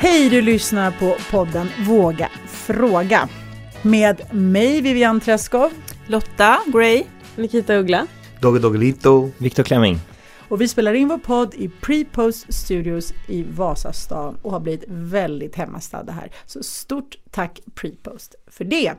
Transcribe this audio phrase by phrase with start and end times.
[0.00, 3.28] Hej, du lyssnar på podden Våga Fråga.
[3.82, 5.72] Med mig Vivian Träskov.
[6.06, 7.04] Lotta Gray.
[7.36, 8.06] Nikita Uggla.
[8.40, 9.30] Dogge Doggelito.
[9.38, 9.98] Viktor Klemming.
[10.48, 15.56] Och vi spelar in vår podd i Prepost Studios i Vasastan och har blivit väldigt
[15.56, 16.30] hemmastadda här.
[16.46, 18.92] Så stort tack Prepost för det.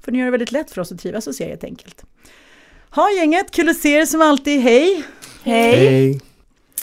[0.00, 2.04] För ni gör det väldigt lätt för oss att trivas hos er helt enkelt.
[2.90, 4.60] Ha gänget, kul att se er som alltid.
[4.60, 5.04] Hej!
[5.42, 6.20] Hej.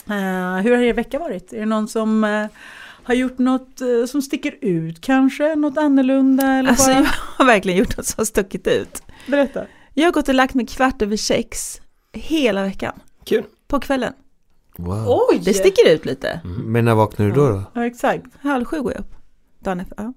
[0.06, 1.52] Eh, hur har er vecka varit?
[1.52, 2.46] Är det någon som eh,
[3.02, 5.54] har gjort något eh, som sticker ut kanske?
[5.56, 6.46] Något annorlunda?
[6.52, 6.94] Eller Alltså bara...
[7.00, 9.02] jag har verkligen gjort något som har stuckit ut.
[9.26, 9.66] Berätta.
[9.94, 11.80] Jag har gått och lagt mig kvart över sex
[12.12, 13.00] hela veckan.
[13.24, 13.44] Kul.
[13.68, 14.12] På kvällen.
[14.76, 15.04] Wow.
[15.30, 15.40] Oj!
[15.44, 16.40] Det sticker ut lite.
[16.44, 17.48] Men när vaknar du då?
[17.48, 17.62] då?
[17.74, 18.26] Ja, exakt.
[18.42, 19.14] Halv sju går jag upp.
[19.58, 19.94] Dagen efter.
[19.98, 20.12] Ja.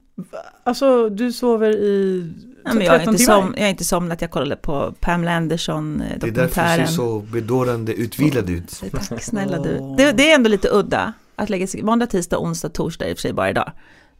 [0.63, 2.31] Alltså du sover i
[2.65, 5.31] Ja, men jag, har 13 inte som, jag har inte somnat, jag kollade på Pamela
[5.31, 6.87] Anderson eh, Det är därför du dokumentären.
[6.87, 8.71] ser så bedårande utvilad ut.
[8.71, 9.95] Så Tack snälla du.
[9.97, 13.17] Det, det är ändå lite udda att lägga sig, måndag, tisdag, onsdag, torsdag i och
[13.17, 13.71] för sig bara idag.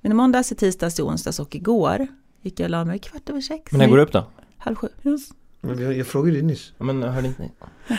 [0.02, 2.08] Men i måndags, i tisdags, i onsdags och igår
[2.42, 3.72] gick jag och la mig kvart över sex.
[3.72, 4.26] Men när går du upp då?
[4.58, 4.88] Halv sju.
[5.02, 5.32] Just.
[5.62, 6.74] Men jag, jag frågade dig nyss.
[6.78, 7.50] Ja, men hörde inte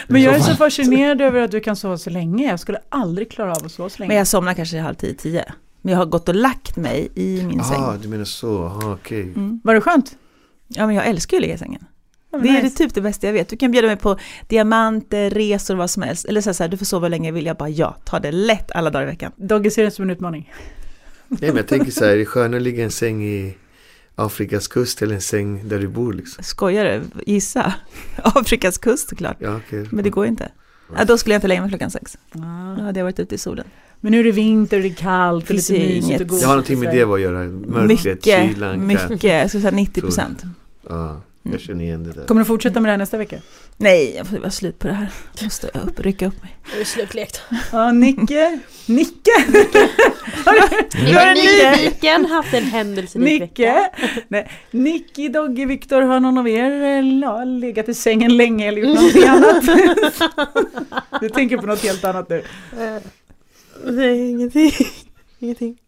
[0.06, 2.48] Men jag är så fascinerad över att du kan sova så länge.
[2.48, 4.08] Jag skulle aldrig klara av att sova så länge.
[4.08, 5.44] Men jag somnar kanske halv tio, tio.
[5.82, 8.02] Men jag har gått och lagt mig i min Jaha, säng.
[8.02, 8.64] du menar så.
[8.64, 9.22] Aha, okej.
[9.22, 9.60] Mm.
[9.64, 10.16] Var det skönt?
[10.68, 11.84] Ja men jag älskar ju att ligga i sängen.
[12.36, 13.48] Ja, Det är det typ det bästa jag vet.
[13.48, 14.18] Du kan bjuda mig på
[14.48, 16.24] diamanter, resor, vad som helst.
[16.24, 17.46] Eller så här, du får sova hur länge jag vill.
[17.46, 19.32] Jag bara ja, ta det lätt alla dagar i veckan.
[19.36, 20.52] Dogge ser det som en utmaning.
[21.28, 23.54] Nej men jag tänker så här, det är skönare att ligga i en säng i
[24.14, 26.44] Afrikas kust eller en säng där du bor liksom.
[26.44, 27.02] Skojar du?
[27.32, 27.74] Gissa.
[28.16, 29.36] Afrikas kust såklart.
[29.38, 29.88] Ja, okej.
[29.90, 30.48] Men det går inte.
[30.96, 32.18] Ja, då skulle jag inte lägga mig klockan sex.
[32.32, 32.82] Ah.
[32.82, 33.66] hade jag varit ute i solen.
[34.00, 36.26] Men nu är det vinter det är kallt och Finns lite mysigt och.
[36.26, 37.38] Det har någonting med det att göra.
[37.44, 39.24] Mörkret, mycket, kylan, mycket.
[39.24, 40.42] Jag skulle säga 90 procent.
[40.88, 41.20] Ja,
[41.52, 42.26] jag känner igen det där.
[42.26, 43.40] Kommer du fortsätta med det här nästa vecka?
[43.76, 45.08] Nej, jag får vara slut på det här.
[45.36, 46.56] Jag måste upp, rycka upp mig.
[46.68, 47.42] Nu är det slutlekt.
[47.72, 48.58] Ja, Nicke.
[48.86, 49.30] Nicke!
[49.48, 51.34] Ni Du har
[51.74, 53.44] nyfiken, haft en händelserik vecka.
[53.62, 53.90] Nicke.
[54.28, 58.82] Nej, Nicky, Dogge, Viktor, har någon av er eh, ja, legat i sängen länge eller
[58.82, 59.64] gjort någonting annat?
[61.20, 62.42] Du tänker på något helt annat nu.
[63.84, 64.72] Nej, ingenting.
[65.38, 65.78] Ingenting.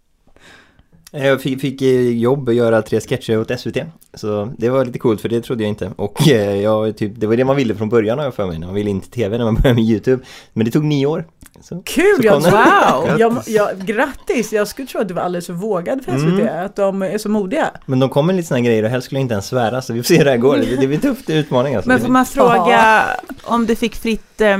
[1.13, 3.77] Jag fick, fick eh, jobb att göra tre sketcher åt SVT.
[4.15, 5.91] Så det var lite coolt för det trodde jag inte.
[5.97, 8.59] Och eh, jag, typ, det var det man ville från början har jag för mig.
[8.59, 10.23] Man ville inte tv när man började med YouTube.
[10.53, 11.25] Men det tog nio år.
[11.61, 11.83] Så.
[11.85, 12.17] Kul!
[12.17, 12.43] Så den.
[12.43, 13.19] wow!
[13.19, 14.53] Jag, jag, grattis!
[14.53, 16.65] Jag skulle tro att du var alldeles för vågad för SVT, Mm.
[16.67, 17.71] att de är så modiga.
[17.87, 19.83] Men de kom med lite sådana grejer och helst skulle jag inte ens svära.
[19.83, 20.57] Så vi får se hur det här går.
[20.57, 21.89] Det, det blir tufft utmaning alltså.
[21.89, 23.03] Men får man fråga
[23.45, 24.57] om du fick fritt, eh,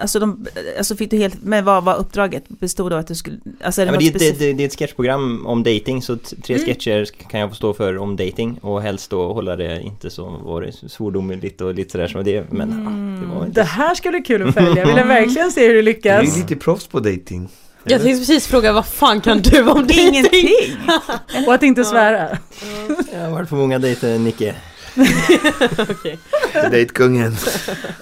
[0.00, 0.46] alltså, de,
[0.78, 2.44] alltså fick du helt, men vad var uppdraget?
[2.48, 4.66] Bestod av att du skulle, alltså är det Ja, det, är ett- det, det är
[4.66, 6.66] ett sketchprogram om dating så tre Mm.
[6.66, 10.24] sketcher kan jag få stå för om dating och helst då hålla det inte så
[10.44, 13.94] var det svordomligt och lite sådär som det men ja, det var Det inte här
[13.94, 14.76] ska bli kul att följa.
[14.76, 16.36] Jag vill verkligen se hur du Du lyckas.
[16.36, 17.48] är lite proffs på dating.
[17.88, 19.94] Jag tänkte precis fråga vad fan kan du om det?
[19.94, 20.48] Ingenting!
[21.46, 22.38] Och att inte svära.
[23.12, 24.54] Jag har varit på många dejter Nicke
[25.90, 26.18] Okej.
[26.70, 27.36] Dejtkungen.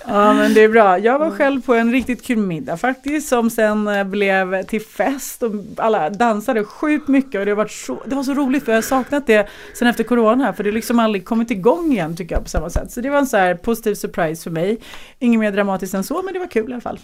[0.07, 0.99] Ja men det är bra.
[0.99, 5.43] Jag var själv på en riktigt kul middag faktiskt som sen eh, blev till fest
[5.43, 8.73] och alla dansade sjukt mycket och det, har varit så, det var så roligt för
[8.73, 12.17] jag har saknat det sen efter corona för det har liksom aldrig kommit igång igen
[12.17, 12.93] tycker jag på samma sätt.
[12.93, 14.81] Så det var en så här positiv surprise för mig.
[15.19, 17.01] Inget mer dramatiskt än så men det var kul i alla fall.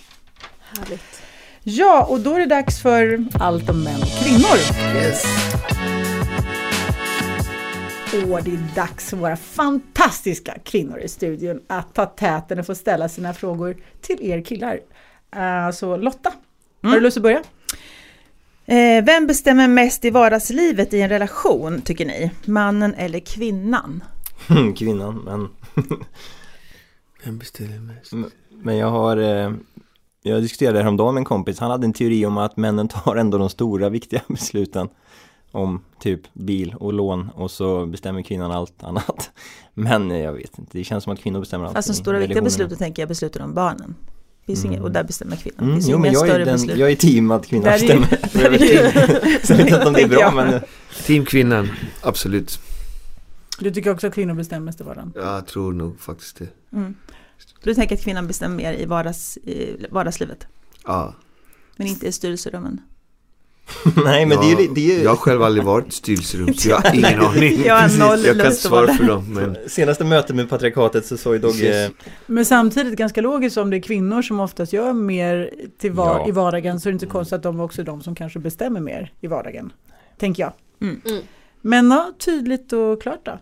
[0.79, 1.23] Härligt.
[1.63, 4.59] Ja och då är det dags för Allt om män och kvinnor.
[4.97, 5.25] Yes.
[8.13, 12.75] Och det är dags för våra fantastiska kvinnor i studion att ta täten och få
[12.75, 14.81] ställa sina frågor till er killar.
[15.37, 16.29] Uh, så Lotta,
[16.83, 17.03] har du Mm.
[17.03, 17.43] lust att börja?
[18.67, 22.31] Eh, vem bestämmer mest i vardagslivet i en relation, tycker ni?
[22.45, 24.05] Mannen eller kvinnan?
[24.77, 25.49] Kvinnan men
[27.25, 28.13] Vem beställer mest?
[28.51, 29.53] Men jag har eh,
[30.23, 33.39] Jag diskuterade häromdagen med en kompis Han hade en teori om att männen tar ändå
[33.39, 34.89] de stora viktiga besluten
[35.53, 39.31] Om typ bil och lån och så bestämmer kvinnan allt annat
[39.75, 42.43] Men jag vet inte, det känns som att kvinnor bestämmer allt Fast de stora viktiga
[42.43, 43.95] besluten tänker jag besluten om barnen.
[44.49, 44.67] Mm.
[44.67, 45.65] inget, och där bestämmer kvinnan.
[45.71, 46.77] Mm, jo men inga jag är, den, beslut.
[46.79, 50.33] jag är team att kvinnan Där bestämmer är jag vet inte om det är bra
[50.35, 50.61] men
[51.07, 51.69] Team kvinnan,
[52.03, 52.59] absolut.
[53.59, 55.13] Du tycker också att kvinnor bestämmer mest i vardagen?
[55.17, 56.49] Jag tror nog faktiskt det.
[56.73, 56.95] Mm.
[57.63, 60.47] Du tänker att kvinnan bestämmer mer i, vardags, i vardagslivet,
[60.85, 61.15] Ja.
[61.77, 62.81] men inte i styrelserummen?
[64.05, 65.91] Nej men det är ju, Ja, det är ju Jag har själv aldrig varit i
[65.91, 67.63] styrelserum så jag har ingen aning.
[67.67, 71.17] Jag har noll jag kan inte svara för dem men Senaste mötet med patriarkatet så
[71.17, 71.91] sa ju Dogge.
[72.27, 76.29] Men samtidigt ganska logiskt om det är kvinnor som oftast gör mer till var- Ja.
[76.29, 78.81] i vardagen så är det inte konstigt att de också är de som kanske bestämmer
[78.81, 79.73] mer i vardagen.
[80.19, 80.53] Tänker jag.
[80.83, 81.01] Mm.
[81.07, 81.23] Mm.
[81.61, 83.39] Men ja, tydligt och klart då.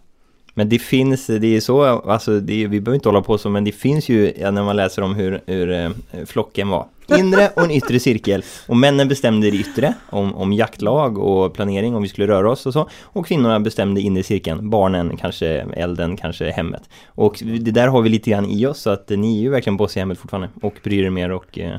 [0.59, 3.65] Men det finns, det är så, alltså det, vi behöver inte hålla på så, men
[3.65, 5.91] det finns ju, ja, när man läser om hur, hur eh,
[6.27, 6.87] flocken var.
[7.19, 8.45] Inre och en yttre cirkel.
[8.67, 12.67] Och männen bestämde det yttre, om, om jaktlag och planering, om vi skulle röra oss
[12.67, 12.89] och så.
[13.03, 16.83] Och kvinnorna bestämde inre cirkeln, barnen, kanske elden, kanske hemmet.
[17.07, 19.77] Och det där har vi lite grann i oss, så att ni är ju verkligen
[19.77, 20.49] boss i hemmet fortfarande.
[20.63, 21.77] Och bryr er mer och eh,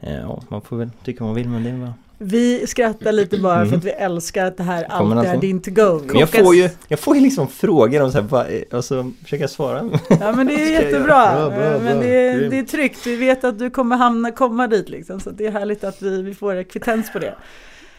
[0.00, 1.94] eh ja, man får väl tycka vad man vill, men det är bara...
[2.26, 3.78] Vi skrattar lite bara för Mm.
[3.78, 5.40] att vi älskar att det här Kommer alltid är alltså?
[5.46, 6.00] din to go.
[6.06, 8.46] Men jag får ju, jag får ju liksom frågor om så här, vad-
[8.78, 9.90] och så försöker jag svara.
[10.20, 11.34] Ja men det är jättebra.
[11.34, 12.02] Bra, bra, men bra.
[12.02, 13.06] det är, det är tryggt.
[13.06, 15.20] Vi vet att du kommer hamna, komma dit liksom.
[15.20, 17.34] Så det är härligt att vi, vi får kvittens på det.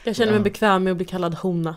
[0.04, 0.44] Jag känner mig Ja.
[0.44, 1.76] bekväm med att bli kallad hona.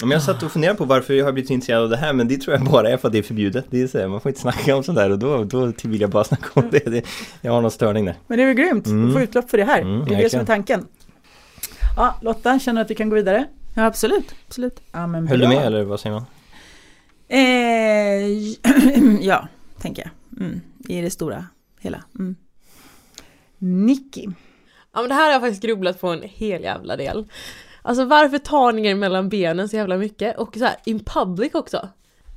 [0.00, 2.28] Men jag satt och funderade på varför jag har blivit intresserad av det här men
[2.28, 3.64] det tror jag bara är för att det är förbjudet.
[3.70, 6.00] Det är så här, man får inte snacka om sånt där och då, då vill
[6.00, 6.84] jag bara snacka om det.
[6.90, 7.04] det
[7.40, 8.14] jag har någon störning där.
[8.26, 8.86] Men det är väl grymt.
[8.86, 9.06] Mm.
[9.06, 9.80] Du får utlopp för det här.
[9.80, 10.84] Mm, det är det som är tanken.
[11.96, 13.46] Ja, Lotta, känner du att vi kan gå vidare?
[13.74, 14.34] Ja, absolut.
[14.46, 14.80] absolut.
[14.92, 16.24] Ja, men Höll du med eller vad säger man?
[17.28, 19.48] Eh, ja,
[19.80, 20.42] tänker jag.
[20.46, 21.46] Mm, I det stora
[21.80, 22.04] hela.
[22.18, 22.36] Mm.
[23.58, 24.26] Nicky.
[24.92, 27.26] Ja men det här har jag faktiskt grubblat på en hel jävla del.
[27.82, 30.38] Alltså varför tar ni er mellan benen så jävla mycket?
[30.38, 31.88] Och så här in public också.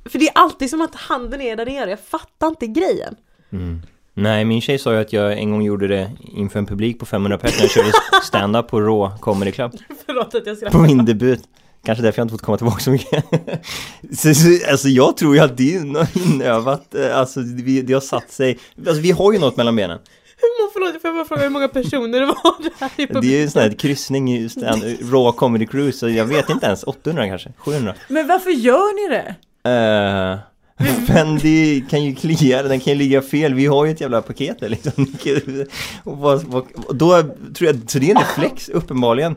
[0.04, 3.16] För det är alltid som att handen är där nere, jag fattar inte grejen.
[3.50, 3.82] Mm.
[4.14, 7.06] Nej, min tjej sa ju att jag en gång gjorde det inför en publik på
[7.06, 7.92] 500 personer jag körde
[8.22, 9.72] stand-up på Rå Comedy Club.
[10.06, 10.78] Förlåt att jag skrattar.
[10.78, 11.42] På min debut.
[11.84, 13.24] Kanske därför jag inte fått komma tillbaka så mycket.
[14.16, 18.00] så, så, alltså jag tror ju att det är inövat, eh, alltså vi, det har
[18.00, 18.58] satt sig.
[18.86, 19.98] Alltså vi har ju något mellan benen.
[20.36, 23.06] Hur Förlåt, får jag bara fråga hur många personer det var där i Det är
[23.06, 23.30] publiken?
[23.38, 24.48] ju en sån här kryssning i
[25.02, 27.94] Raw Comedy Cruise, så jag vet inte ens, 800 kanske, 700.
[28.08, 29.34] Men varför gör ni det?
[29.70, 30.38] Uh,
[31.08, 34.22] men det kan ju klia, den kan ju ligga fel, vi har ju ett jävla
[34.22, 34.92] paket där liksom.
[36.04, 37.22] Och vad, vad, och då
[37.54, 39.36] tror jag, så det är en reflex uppenbarligen.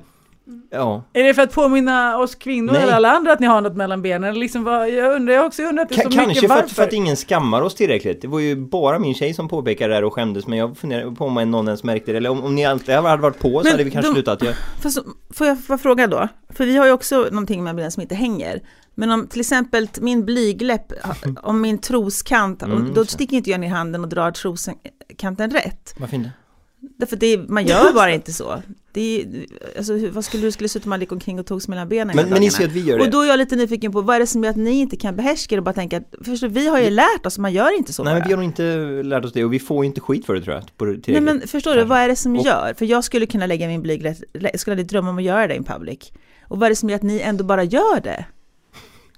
[0.74, 1.04] Ja.
[1.14, 2.82] Är det för att påminna oss kvinnor Nej.
[2.82, 4.40] eller alla andra att ni har något mellan benen?
[4.40, 6.64] Liksom vad, jag undrar, jag har också undrat det Ka- så kanske mycket för varför.
[6.66, 8.22] att, för att ingen skammar oss tillräckligt.
[8.22, 11.12] Det var ju bara min tjej som påpekade det här och skämdes, men jag funderar
[11.12, 12.18] på om någon ens märkte det.
[12.18, 14.44] Eller om, om ni alltid hade varit på så Men hade vi kanske de- slutat.
[14.44, 15.00] Jag, Fast,
[15.34, 16.28] får jag bara fråga då?
[16.50, 18.62] För vi har ju också någonting med benen som inte hänger.
[18.96, 20.94] Men om till exempel min blygläpp,
[21.42, 25.96] om min troskant, Mm, då sticker inte jag ner handen och drar troskanten rätt.
[26.00, 26.30] varför inte?
[26.98, 28.62] Därför det, man gör bara inte så.
[28.92, 29.26] Det
[29.78, 32.16] alltså, vad skulle du skulle se ut om man gick omkring och togs mellan benen
[32.16, 33.12] Men, men ni ser att vi gör Och det.
[33.12, 35.16] då är jag lite nyfiken på vad är det som gör att ni inte kan
[35.16, 37.78] behärska det och bara tänka att, förstår, du, vi har ju lärt oss, man gör
[37.78, 38.20] inte så Nej bara.
[38.20, 38.64] men vi har nog inte
[39.04, 40.78] lärt oss det och vi får ju inte skit för det tror jag.
[40.78, 42.74] På, Nej men förstår du, vad är det som Och- gör?
[42.78, 45.56] För jag skulle kunna lägga min blygdläpp, jag skulle aldrig drömma om att göra det
[45.56, 46.12] in public.
[46.48, 48.26] Och vad är det som gör att ni ändå bara gör det?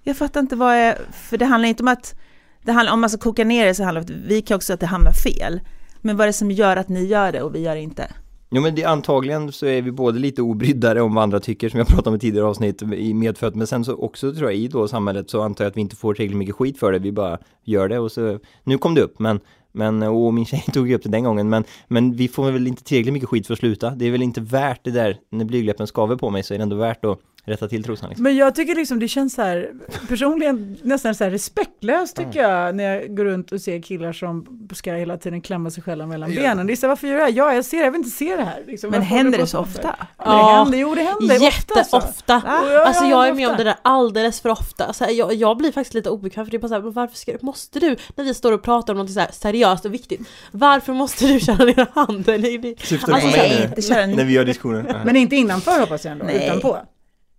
[0.04, 0.98] Jag fattar inte vad är,
[1.30, 2.16] för det handlar inte om att,
[2.64, 4.56] det handlar, om man ska koka ner det så handlar det om att vi kan
[4.56, 5.60] också att det hamnar fel.
[6.06, 8.12] Men vad är det som gör att ni gör det och vi gör det inte?
[8.50, 11.78] Jo men det, antagligen så är vi både lite obryddare om vad andra tycker som
[11.78, 14.68] jag pratade om i tidigare avsnitt i medfött men sen så också tror jag i
[14.68, 17.12] då samhället så antar jag att vi inte får tillräckligt mycket skit för det, vi
[17.12, 19.40] bara gör det och så nu kom det upp men
[19.72, 22.68] men, och min tjej tog ju upp det den gången, men, men vi får väl
[22.68, 23.90] inte tillräckligt mycket skit för att sluta.
[23.90, 26.64] Det är väl inte värt det där, när blygdläppen skaver på mig så är det
[26.64, 28.24] ändå värt att rätta till trosan liksom.
[28.24, 29.72] Men jag tycker liksom det känns så här,
[30.08, 34.68] personligen nästan så här respektlöst tycker jag när jag går runt och ser killar som
[34.74, 36.42] ska hela tiden klämma sig själva mellan Ja.
[36.42, 36.68] benen.
[36.68, 37.38] Det är så här, varför gör jag det här?
[37.38, 38.64] Ja, jag ser det, jag vill inte se det här.
[38.68, 39.96] Liksom, Men händer du det så ofta?
[40.00, 40.56] Ja, det Ja.
[40.64, 41.84] händer, jo det händer ofta.
[41.84, 41.98] Så.
[41.98, 42.36] Jätteofta!
[42.64, 43.64] Och jag- Alltså jag är med om ofta.
[43.64, 44.94] det där alldeles för ofta.
[44.94, 46.92] Så här, jag, jag blir faktiskt lite obekväm för det är bara så här, men
[46.92, 49.94] varför ska, måste du, när vi står och pratar om något så här seriöst och
[49.94, 50.22] viktigt,
[50.52, 52.76] varför måste du köra ner handen?
[52.80, 54.16] Syftar Alltså, du på mig nu?
[54.16, 54.86] När vi har diskussioner?
[54.90, 54.96] Ja.
[55.06, 56.46] Men inte innanför hoppas jag ändå, Nej.
[56.46, 56.78] utanpå.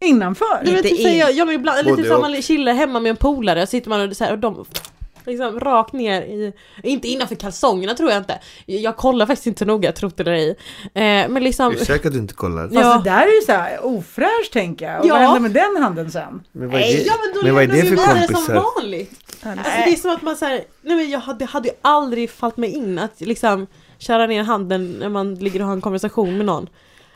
[0.00, 0.64] Innanför?
[0.64, 1.18] Du vet, Inte så in.
[1.18, 2.20] jag, jag ibland, lite som och.
[2.30, 4.64] man chillar hemma med en polare, sitter man och, så här, och de
[5.26, 8.38] liksom rakt ner i, inte innanför kalsongerna tror jag inte.
[8.66, 10.48] Jag, kollar faktiskt inte noga, trott eller ej.
[10.94, 12.62] Eh, men liksom, Jag är säker att du inte kollar.
[12.62, 13.00] Fast Ja.
[13.04, 15.00] det där är ju så här ofräscht tänker jag.
[15.00, 15.14] Och Ja.
[15.14, 16.42] vad händer med den handen sen?
[16.52, 18.64] Men vad är det, ja men då men vad är det för vidare som kompisar?
[18.80, 19.10] vanligt.
[19.42, 22.56] Alltså det är som att man säger, nej men jag hade, hade ju aldrig fallit
[22.56, 23.66] mig in att liksom
[23.98, 26.68] köra ner handen när man ligger och har en konversation med någon.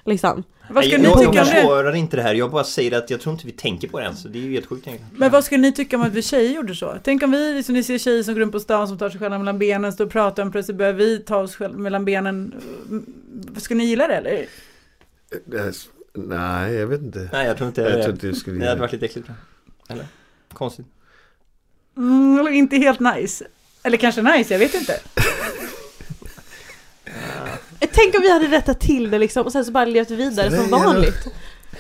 [0.04, 0.45] Liksom.
[0.71, 1.54] Vad ska Nej, ni jag, tycka jag om det?
[1.57, 4.04] försvarar inte det här, jag bara säger att jag tror inte vi tänker på det
[4.04, 4.88] ens, så det är ju helt sjukt.
[5.16, 6.97] Men vad skulle ni tycka om att vi tjejer gjorde så?
[7.04, 9.21] Tänk om vi, som ni ser tjejer som går runt på stan som tar sig
[9.21, 12.54] själva mellan benen, står och pratar om plötsligt börjar vi ta oss själva mellan benen.
[13.57, 14.47] Ska ni gilla det eller?
[15.45, 15.75] Det här-
[16.14, 17.28] Nej, jag vet inte.
[17.33, 18.02] Nej jag tror inte Jag det.
[18.02, 19.37] tror inte du skulle Det hade varit lite äckligt jag.
[19.97, 20.07] Eller?
[20.52, 20.87] Konstigt.
[21.97, 23.45] Mm, inte helt nice.
[23.83, 25.00] Eller kanske nice, jag vet inte.
[27.80, 30.70] Tänk om vi hade rättat till det liksom och sen så bara levt vidare som
[30.70, 31.26] vanligt.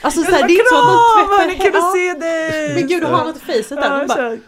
[0.00, 0.84] Alltså Jag såhär, det är inte så att
[1.28, 2.74] "Kram, man tvättar kul att se dig!
[2.74, 4.06] Men gud, du har något i facet där.
[4.06, 4.38] Bara, så.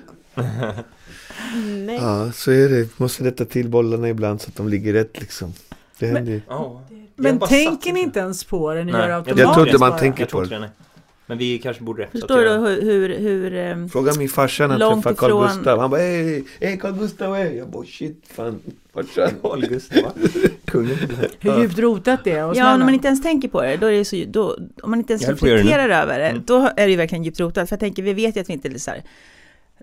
[1.86, 1.96] nej.
[1.96, 2.98] Ja, så är det.
[2.98, 5.52] Måste rätta till bollarna ibland så att de ligger rätt liksom.
[5.98, 6.40] Det händer ju.
[6.48, 6.82] Ja.
[7.16, 7.96] Men tänker ni liksom.
[7.96, 8.84] inte ens på det?
[8.84, 9.98] Ni Nej, gör jag automatiskt tror inte man bara?
[9.98, 10.70] tänker Jag på det.
[11.26, 14.94] Men vi kanske borde Förstår du hur, hur, hur ehm, Fråga min farsa när han
[15.02, 15.78] träffade Carl ifrån- Gustav.
[15.78, 17.56] Han bara hej, hej Carl Gustav, hej.
[17.56, 18.60] Jag bara shit fan,
[18.94, 19.30] farsan.
[19.42, 20.12] Carl Gustav, va?
[20.64, 20.96] Kungen.
[21.40, 23.86] Hur djupt rotat det är hos Ja, om man inte ens tänker på det, då
[23.86, 26.42] är det så, då, om man inte ens reflekterar över det, Mm.
[26.46, 27.68] då är det ju verkligen djupt rotat.
[27.68, 29.02] För jag tänker, vi vet ju att vi inte så här,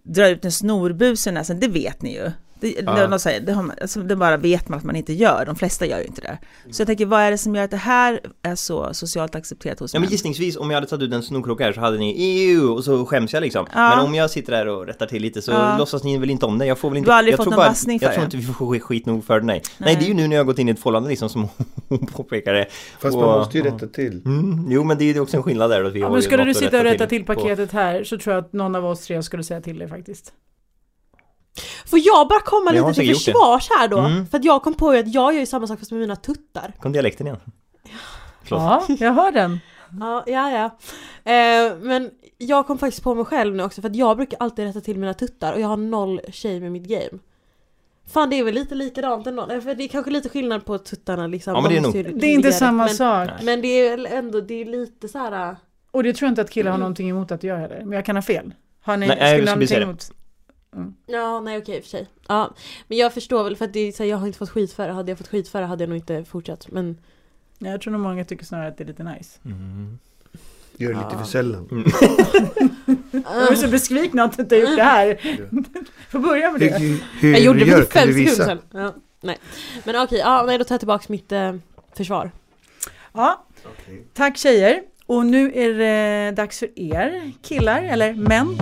[0.04, 2.32] drar ut en snorbus ur näsan, det vet ni ju.
[2.62, 5.46] Det, de säger, det, har man, alltså, det bara vet man att man inte gör,
[5.46, 6.38] de flesta gör ju inte det.
[6.72, 9.80] Så jag tänker, vad är det som gör att det här är så socialt accepterat
[9.80, 12.16] hos Ja men gissningsvis om jag hade tagit ut en snorkråka här så hade ni
[12.18, 13.66] EU och så skäms jag liksom.
[13.74, 13.96] Ja.
[13.96, 15.78] Men om jag sitter där och rättar till lite så Ja.
[15.78, 16.66] låtsas ni väl inte om det.
[16.66, 17.08] Jag får väl inte...
[17.08, 18.80] Du har aldrig jag fått tror någon bara- bassning för Jag tror inte vi får
[18.80, 19.62] skit nog för det, nej.
[19.78, 19.86] nej.
[19.86, 19.96] Nej.
[20.00, 21.48] det är ju nu när jag har gått in i ett förhållande liksom som
[21.90, 22.68] hon påpekade.
[23.00, 24.22] Fast Och- man måste ju rätta till.
[24.26, 26.22] Mm, jo men det är ju också en skillnad där att vi Ja, har men
[26.22, 27.34] skulle du sitta och rätta till på.
[27.36, 30.34] paketet här så tror jag att någon av oss tre skulle säga till dig faktiskt.
[31.86, 33.98] Får jag bara komma Men jag lite till försvars här då?
[33.98, 34.28] Mm.
[34.28, 36.74] För att jag kom på att jag gör ju samma sak fast med mina tuttar.
[36.80, 37.40] Kom dialekten igen.
[38.44, 38.62] Förlåt.
[38.90, 39.60] Ja, jag hör den.
[40.00, 40.66] Ja, ja, ja.
[41.32, 44.66] Eh, men jag kom faktiskt på mig själv nu också för att jag brukar alltid
[44.66, 47.20] rätta till mina tuttar och jag har noll tjej med mitt game.
[48.14, 51.28] Fan det är väl lite likadant ändå, för det är kanske lite skillnad på tuttarna
[51.28, 51.54] liksom.
[51.56, 52.20] Ja, men De det är nog.
[52.20, 53.30] Det är inte samma rätt, sak.
[53.38, 55.50] Men, men det är ändå, det är lite så här.
[55.50, 55.56] äh,
[55.92, 57.82] Och det tror jag inte att killar har någonting emot att göra heller.
[57.84, 58.54] Men jag kan ha fel.
[58.82, 60.12] Har ni, Nej, jag skulle ni ha någonting emot?
[61.06, 62.08] Ja, nej okej i och för sig.
[62.28, 62.54] Ja,
[62.88, 64.74] men jag förstår väl för att det är så här, jag har inte fått skit
[64.74, 64.94] för det.
[64.94, 66.68] Hade jag fått skit för det hade jag nog inte fortsatt.
[66.72, 66.98] Men
[67.62, 69.40] Nej, Jag tror nog många tycker snarare att det är lite nice.
[69.46, 70.00] Mm.
[70.78, 71.18] Gör det lite Ja.
[71.20, 71.68] för sällan.
[73.12, 75.18] Jag är så besviken att du inte har gjort det här.
[76.12, 76.78] Får börja med det.
[76.80, 78.60] hur, hur jag gjorde det för fem sekunder sedan.
[78.72, 79.38] Ja, nej.
[79.86, 81.56] Men okej, ja, nej då tar jag tillbaka mitt eh,
[81.98, 82.32] försvar.
[83.14, 83.46] Ja,
[84.14, 84.82] tack tjejer.
[85.06, 88.58] Och nu är det dags för er killar, eller män.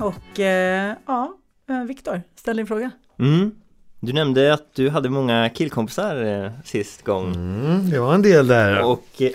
[0.00, 1.36] Och eh, ja,
[1.68, 2.90] eh, Viktor, ställ din fråga.
[3.18, 3.54] Mm.
[4.00, 7.34] Du nämnde att du hade många killkompisar eh, sist gång.
[7.34, 8.84] Mm, det var en del där.
[8.84, 9.30] Och eh,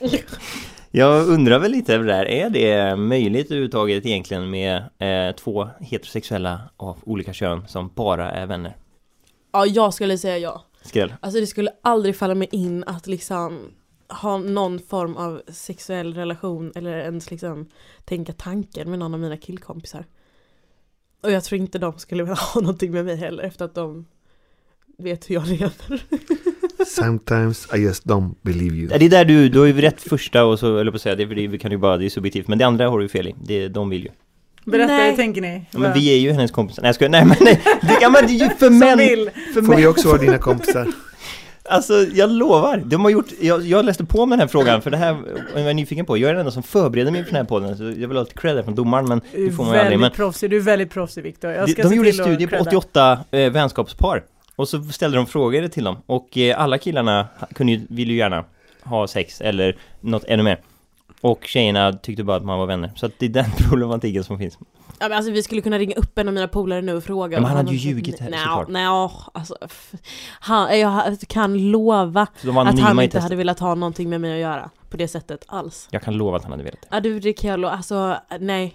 [0.90, 2.28] jag undrar väl lite över det där.
[2.28, 8.46] Är det möjligt överhuvudtaget egentligen med eh, två heterosexuella av olika kön som bara är
[8.46, 8.76] vänner?
[9.52, 10.64] Ja, jag skulle säga ja.
[10.82, 11.14] Skräll.
[11.20, 13.60] Alltså det skulle aldrig falla mig in att liksom
[14.08, 17.66] ha någon form av sexuell relation eller ens liksom
[18.04, 20.04] tänka tanken med någon av mina killkompisar.
[21.22, 24.06] Och jag tror inte de skulle vilja ha någonting med mig heller efter att de
[24.98, 26.02] vet hur jag lever.
[26.86, 28.88] Sometimes I just don't believe you.
[28.88, 31.14] Det är där du, du har ju rätt första och så, eller på att säga,
[31.16, 32.48] det, det kan du bara, det är subjektivt.
[32.48, 33.34] Men det andra har du ju fel i.
[33.44, 34.10] Det, de vill ju.
[34.64, 35.10] Berätta, Nej.
[35.10, 35.66] hur tänker ni?
[35.70, 36.82] Ja, men vi är ju hennes kompisar.
[36.82, 37.62] Nej jag skojar, nej men nej.
[37.82, 38.98] Det, ja, men det är ju för män.
[39.54, 39.76] För Får män.
[39.76, 40.88] vi också vara dina kompisar?
[41.68, 44.90] Alltså jag lovar, de har gjort, jag, jag läste på med den här frågan för
[44.90, 45.16] det här
[45.56, 46.18] jag nyfiken på.
[46.18, 48.22] Jag är den enda som förbereder mig för den här podden så jag vill ha
[48.22, 49.98] lite cred från domaren men Du det får man är aldrig.
[49.98, 51.66] Men proffsig, du är väldigt proffsig Viktor.
[51.66, 52.70] De, de gjorde en studie på credda.
[52.70, 54.22] 88 eh, vänskapspar
[54.56, 58.18] och så ställde de frågor till dem och eh, alla killarna kunde ju, ville ju
[58.18, 58.44] gärna
[58.82, 60.60] ha sex eller något ännu mer.
[61.20, 62.90] Och tjejerna tyckte bara att man var vänner.
[62.96, 64.58] Så att det är den problematiken som finns.
[65.04, 67.36] Ja, men alltså, vi skulle kunna ringa upp en av mina polare nu och fråga.
[67.36, 68.68] Ja, men han hade ju ljugit här, Nej, såklart.
[68.68, 69.56] nej, alltså,
[70.40, 73.22] han, jag kan lova att han inte testet.
[73.22, 75.88] hade velat ha någonting med mig att göra på det sättet alls.
[75.90, 76.88] Jag kan lova att han hade velat det.
[76.90, 78.74] Ja du, det kan jag lova, alltså nej.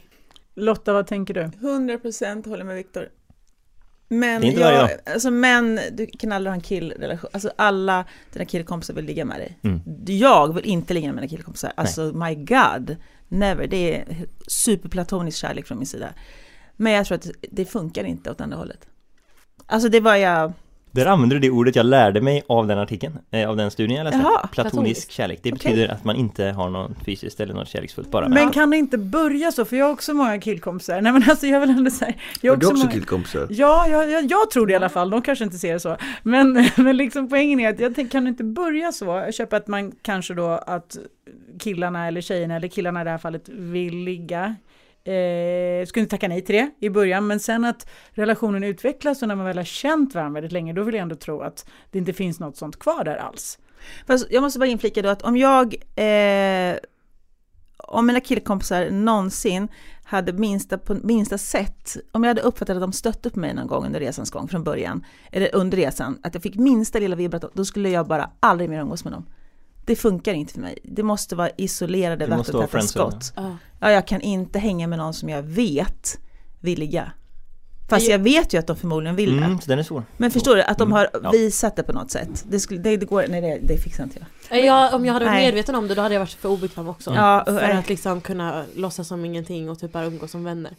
[0.55, 1.41] Lotta, vad tänker du?
[1.41, 3.09] 100% håller med Viktor.
[4.12, 9.05] Men, jag, alltså män, du kan aldrig ha en killrelation, alltså alla dina killkompisar vill
[9.05, 9.59] ligga med dig.
[9.63, 9.81] Mm.
[10.05, 12.95] Jag vill inte ligga med mina killkompisar, alltså my god,
[13.29, 16.13] never, det är superplatonisk kärlek från min sida.
[16.75, 18.88] Men jag tror att det funkar inte åt andra hållet.
[19.65, 20.53] Alltså det var jag,
[20.91, 23.98] där använder du det ordet jag lärde mig av den artikeln, eh, av den studien
[23.98, 24.19] jag läste.
[24.19, 25.12] Jaha, platonisk, platonisk.
[25.12, 25.39] kärlek.
[25.43, 28.29] Det betyder att man inte har någon fysiskt eller något kärleksfullt bara.
[28.29, 29.65] Men kan det inte börja så?
[29.65, 31.01] För jag har också många killkompisar.
[31.01, 32.13] Nej men alltså jag vill ändå säga.
[32.41, 32.91] Jag Har du också många...
[32.91, 33.48] killkompisar?
[33.50, 35.10] Ja, jag, jag, jag tror det i alla fall.
[35.10, 35.98] De kanske inte ser det så.
[36.24, 39.05] Men, men liksom poängen är att jag tänk, kan det inte börja så.
[39.05, 40.98] Jag köper att man kanske då att
[41.60, 44.55] killarna eller tjejerna, eller killarna i det här fallet, vill ligga.
[45.03, 49.27] Eh, skulle inte tacka nej till det i början, men sen att relationen utvecklas och
[49.27, 52.00] när man väl har känt varandra väldigt länge, då vill jag ändå tro att det
[52.00, 53.60] inte finns något sånt kvar där alls.
[54.08, 56.77] fast jag måste bara inflika då att om jag, eh,
[57.77, 59.68] om mina killkompisar någonsin
[60.03, 63.68] hade minsta, på minsta sätt, om jag hade uppfattat att de stötte på mig någon
[63.68, 67.46] gång under resans gång från början, eller under resan, att jag fick minsta lilla vibrat,
[67.53, 69.25] då skulle jag bara aldrig mer umgås med dem.
[69.89, 70.77] Det funkar inte för mig.
[70.84, 73.34] Det måste vara isolerade vattentäta skott.
[73.36, 73.58] Ja.
[73.79, 76.19] Ja, jag kan inte hänga med någon som jag vet
[76.60, 77.12] vill ligga.
[77.89, 79.43] Fast jag vet ju att de förmodligen vill det.
[79.46, 80.03] Mm, så den är svår.
[80.17, 81.31] Men förstår du, att de Mm, har ja.
[81.31, 82.46] visat det på något sätt.
[82.50, 84.19] Det, skulle, det, det går, nej det, det fixar inte
[84.50, 84.65] jag.
[84.65, 85.46] Jag, om jag hade varit Nej.
[85.46, 87.13] medveten om det då hade jag varit för obekväm också.
[87.15, 87.72] Ja, För nej.
[87.72, 90.75] att liksom kunna låtsas som ingenting och typ bara umgås som vänner.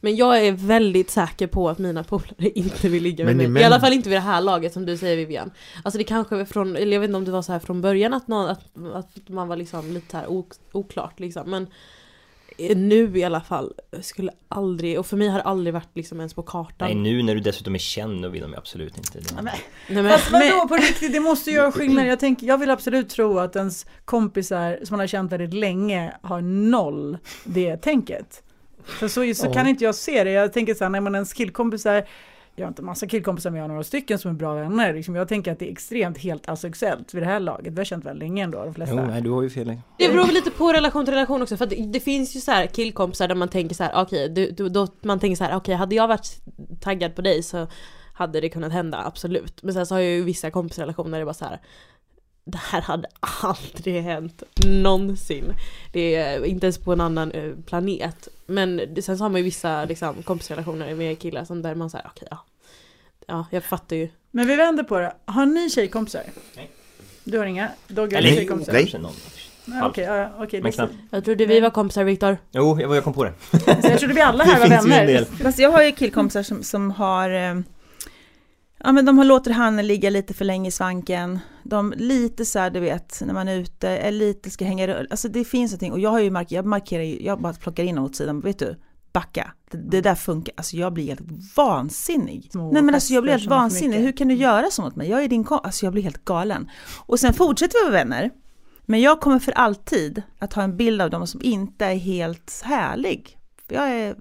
[0.00, 3.62] Men jag är väldigt säker på att mina polare inte vill ligga med Men mig.
[3.62, 5.50] I män- alla fall inte vid det här laget som du säger Vivian.
[5.84, 7.80] Alltså det kanske är från, eller jag vet inte om det var så här från
[7.80, 8.60] början att, någon, att,
[8.94, 11.50] att man var liksom lite här ok, oklart liksom.
[11.50, 11.66] Men
[12.58, 16.18] eh, nu i alla fall skulle aldrig, och för mig har det aldrig varit liksom
[16.20, 16.88] ens på kartan.
[16.88, 19.24] Nej nu när du dessutom är känd då vill de ju absolut inte det.
[19.36, 19.54] Ja, men-
[19.88, 22.06] Nej, men, Fast vadå på riktigt, det måste ju göra skillnad.
[22.06, 26.12] Jag, tänker, jag vill absolut tro att ens kompisar som man har känt väldigt länge
[26.22, 28.42] har noll det tänket.
[28.84, 30.30] För så, så kan inte jag se det.
[30.30, 32.04] Jag tänker så här, när man ens killkompisar,
[32.56, 34.94] jag har inte massa killkompisar men jag har några stycken som är bra vänner.
[34.94, 37.72] Liksom, jag tänker att det är extremt helt asexuellt vid det här laget.
[37.72, 38.96] Vi har känt väldigt länge ändå de flesta.
[38.96, 39.76] Jo, nej du har ju fel.
[39.98, 42.40] Det beror väl lite på relation till relation också för att det, det finns ju
[42.40, 45.56] så här killkompisar där man tänker så här, okej, du, då man tänker så här,
[45.56, 46.40] okej, hade jag varit
[46.80, 47.66] taggad på dig så
[48.14, 49.62] hade det kunnat hända, absolut.
[49.62, 51.60] Men sen så har jag ju vissa kompisrelationer där det bara så här,
[52.50, 55.54] det här hade aldrig hänt någonsin.
[55.92, 58.28] Det är inte ens på en annan eh, planet.
[58.46, 62.06] Men sen så har man ju vissa liksom, kompisrelationer med killar som där man säger
[62.06, 62.44] okej ja.
[63.26, 64.08] Ja, jag fattar ju.
[64.30, 65.12] Men vi vänder på det.
[65.24, 66.22] Har ni tjejkompisar?
[66.56, 66.70] Nej.
[67.24, 67.68] Du har inga?
[67.88, 68.72] Dogge har tjejkompisar?
[68.72, 68.94] nej.
[68.98, 69.12] någon.
[69.64, 70.60] Nej, Okej, okej.
[70.62, 70.94] Men det- knappt.
[71.10, 72.38] Jag trodde vi var kompisar Viktor.
[72.50, 73.32] Jo, jag, jag kom på det.
[73.82, 75.24] Så jag trodde vi alla här var vänner.
[75.42, 77.60] Fast jag har ju killkompisar som, som har eh,
[78.84, 81.38] Ja men de har låter handen ligga lite för länge i svanken.
[81.62, 85.10] De lite så här, du vet, när man är ute, är lite ska hänga runt.
[85.10, 85.92] Alltså det finns någonting.
[85.92, 88.40] Och jag har ju markerat, jag markerar ju, jag bara plockar in åt sidan.
[88.40, 88.76] Vet du,
[89.12, 89.52] backa.
[89.70, 90.54] Det, det där funkar.
[90.56, 92.48] Alltså jag blir helt vansinnig.
[92.52, 93.98] Små Nej men alltså jag blir helt vansinnig.
[93.98, 95.08] Hur kan du göra så mot mig?
[95.08, 95.66] Jag är din kompis.
[95.66, 96.70] Alltså jag blir helt galen.
[97.06, 98.30] Och sen fortsätter vi vara vänner.
[98.86, 102.62] Men jag kommer för alltid att ha en bild av dem som inte är helt
[102.64, 103.38] härlig.
[103.68, 104.16] Jag är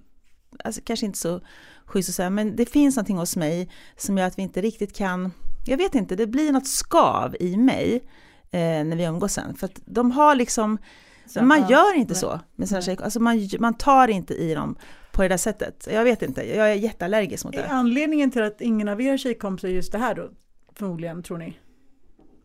[0.63, 1.41] alltså, kanske inte så
[1.89, 4.95] schysst att säga, men det finns någonting hos mig som gör att vi inte riktigt
[4.95, 5.31] kan,
[5.65, 7.95] jag vet inte, det blir något skav i mig
[8.51, 9.55] eh, när vi umgås sen.
[9.55, 10.77] För att de har liksom,
[11.25, 12.19] Så, man ja, gör inte nej.
[12.19, 14.75] så med sina tjejer, alltså man, man tar inte i dem
[15.11, 15.87] på det där sättet.
[15.91, 17.67] Jag vet inte, jag är jätteallergisk mot Är det.
[17.67, 20.29] anledningen till att ingen av er tjejkompisar är just det här då?
[20.75, 21.57] Förmodligen, tror ni?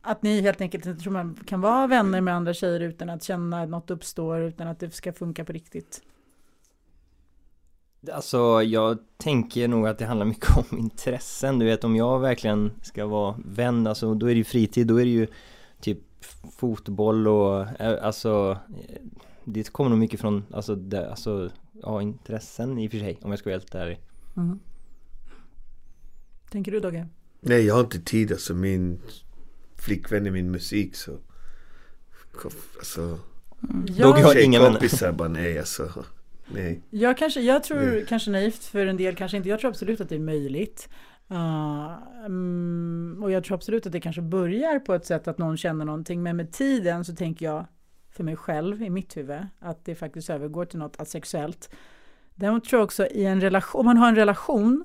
[0.03, 3.23] Att ni helt enkelt inte tror man kan vara vänner med andra tjejer utan att
[3.23, 6.03] känna att något uppstår, utan att det ska funka på riktigt.
[8.13, 11.59] Alltså jag tänker nog att det handlar mycket om intressen.
[11.59, 15.01] Du vet om jag verkligen ska vara vän, alltså då är det ju fritid, då
[15.01, 15.27] är det ju
[15.81, 15.99] typ
[16.57, 19.01] fotboll och eh, alltså eh,
[19.45, 23.31] det kommer nog mycket från, alltså, det, alltså ja, intressen i och för sig om
[23.31, 24.01] jag ska vara helt ärlig.
[24.37, 24.59] Mm.
[26.51, 27.09] Tänker du Dogge?
[27.41, 28.33] Nej, jag har inte tid.
[28.33, 29.01] Alltså min
[29.77, 31.19] flickvän är min musik så...
[32.79, 33.19] Alltså...
[33.99, 34.71] Dogge har inga vänner.
[34.71, 36.05] Tjejkompisar bara nej alltså.
[36.47, 36.83] Nej.
[36.91, 38.07] Jag, kanske, jag tror Nej.
[38.09, 39.49] kanske naivt för en del, kanske inte.
[39.49, 40.89] Jag tror absolut att det är möjligt.
[41.31, 41.93] Uh,
[42.27, 45.85] mm, och jag tror absolut att det kanske börjar på ett sätt att någon känner
[45.85, 46.23] någonting.
[46.23, 47.67] Men med tiden så tänker jag
[48.11, 51.71] för mig själv i mitt huvud att det faktiskt övergår till något asexuellt.
[52.35, 54.85] Däremot tror jag också i en relation, om man har en relation,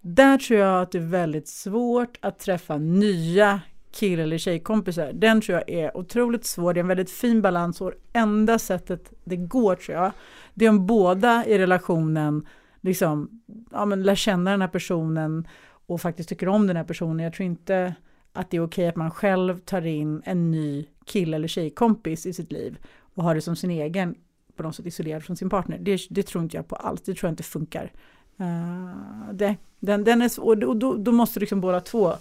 [0.00, 3.60] där tror jag att det är väldigt svårt att träffa nya
[3.96, 5.12] kill eller tjejkompisar.
[5.12, 6.74] Den tror jag är otroligt svår.
[6.74, 10.12] Det är en väldigt fin balans och enda sättet det går tror jag,
[10.54, 12.46] det är om båda i relationen
[12.80, 15.48] liksom, ja, men lär känna den här personen
[15.86, 17.24] och faktiskt tycker om den här personen.
[17.24, 17.94] Jag tror inte
[18.32, 22.32] att det är okej att man själv tar in en ny kille eller tjejkompis i
[22.32, 22.78] sitt liv
[23.14, 24.14] och har det som sin egen
[24.56, 25.78] på något sätt isolerad från sin partner.
[25.78, 27.92] Det, det tror inte jag på alls, det tror jag inte funkar.
[28.40, 32.12] Uh, det, den, den är svår, och då, då måste liksom båda två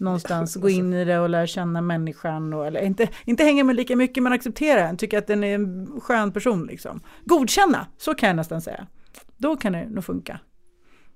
[0.00, 2.52] någonstans gå in i det och lära känna människan.
[2.52, 5.54] Och, eller inte, inte hänga med lika mycket men acceptera den, tycka att den är
[5.54, 6.66] en skön person.
[6.66, 7.00] Liksom.
[7.24, 8.86] Godkänna, så kan jag nästan säga.
[9.36, 10.40] Då kan det nog funka.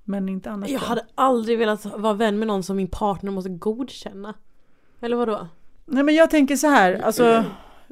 [0.05, 0.70] Men inte annars.
[0.70, 0.87] Jag då.
[0.87, 4.35] hade aldrig velat vara vän med någon som min partner måste godkänna.
[5.01, 5.49] Eller vadå?
[5.87, 7.25] Nej men jag tänker så här, alltså.
[7.25, 7.44] eh,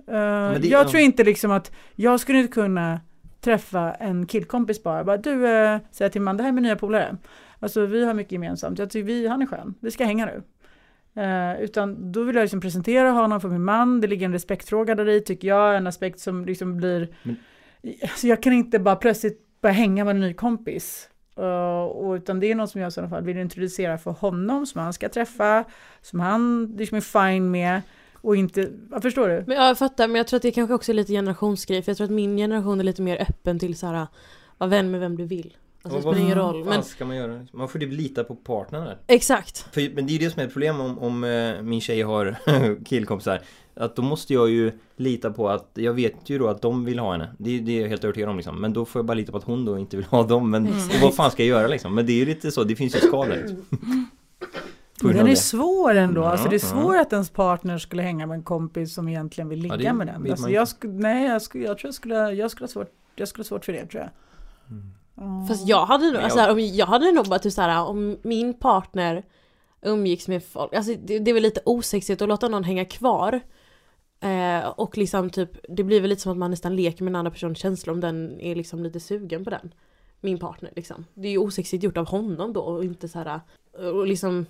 [0.06, 0.88] det- jag ja.
[0.88, 3.00] tror inte liksom att jag skulle inte kunna
[3.40, 5.04] träffa en killkompis bara.
[5.04, 7.16] bara du, uh, säger till man det här är min nya polare.
[7.60, 8.78] Alltså vi har mycket gemensamt.
[8.78, 9.74] Jag tycker vi, han är skön.
[9.80, 10.42] Vi ska hänga nu.
[11.16, 14.00] Eh, utan då vill jag liksom presentera honom för min man.
[14.00, 15.76] Det ligger en respektfråga där i tycker jag.
[15.76, 17.08] En aspekt som liksom blir...
[17.22, 17.36] Men-
[18.02, 21.08] Alltså jag kan inte bara plötsligt börja hänga med en ny kompis.
[21.36, 24.66] Eh, och, utan det är något som jag i sådana fall vill introducera för honom
[24.66, 25.64] som han ska träffa.
[26.02, 27.00] Som han liksom är
[27.32, 27.82] fine med.
[28.14, 29.44] Och inte, vad förstår du?
[29.46, 31.82] Men jag fattar, men jag tror att det kanske också är lite generationsgrej.
[31.82, 34.06] För jag tror att min generation är lite mer öppen till så här,
[34.58, 35.56] var vän med vem du vill.
[35.82, 36.64] Alltså det spelar ingen roll.
[36.64, 37.46] Men ska man göra?
[37.52, 38.98] Man får typ lita på partnern där.
[39.06, 39.66] exakt.
[39.72, 42.02] För, men det är ju det som är ett problem om, om eh, min tjej
[42.02, 42.36] har
[42.84, 43.40] killkompisar
[43.74, 46.98] Att då måste jag ju lita på att, jag vet ju då att de vill
[46.98, 49.14] ha henne Det, det är jag helt övertygad om liksom Men då får jag bara
[49.14, 51.58] lita på att hon då inte vill ha dem Men och vad fan ska jag
[51.58, 51.94] göra liksom?
[51.94, 53.66] Men det är ju lite så, det finns ju skal där liksom.
[55.02, 56.24] Den är svår ändå.
[56.24, 59.58] Alltså det är svårt att ens partner skulle hänga med en kompis som egentligen vill
[59.58, 60.30] ligga Ja, det med den.
[60.30, 63.42] Alltså jag nej, jag, skulle, jag tror jag skulle, jag skulle ha svårt, jag skulle
[63.42, 64.10] ha svårt för det tror jag.
[64.70, 64.92] Mm.
[65.48, 69.22] Fast jag hade nog, alltså, om, jag hade nog bara typ såhär om min partner
[69.82, 73.40] umgicks med folk, alltså det, det är väl lite osexigt att låta någon hänga kvar.
[74.20, 77.16] Eh, och liksom typ, det blir väl lite som att man nästan leker med en
[77.16, 79.74] annan persons känslor om den är liksom lite sugen på den.
[80.20, 81.04] Min partner liksom.
[81.14, 83.40] Det är ju osexigt gjort av honom då och inte så här
[83.92, 84.46] och liksom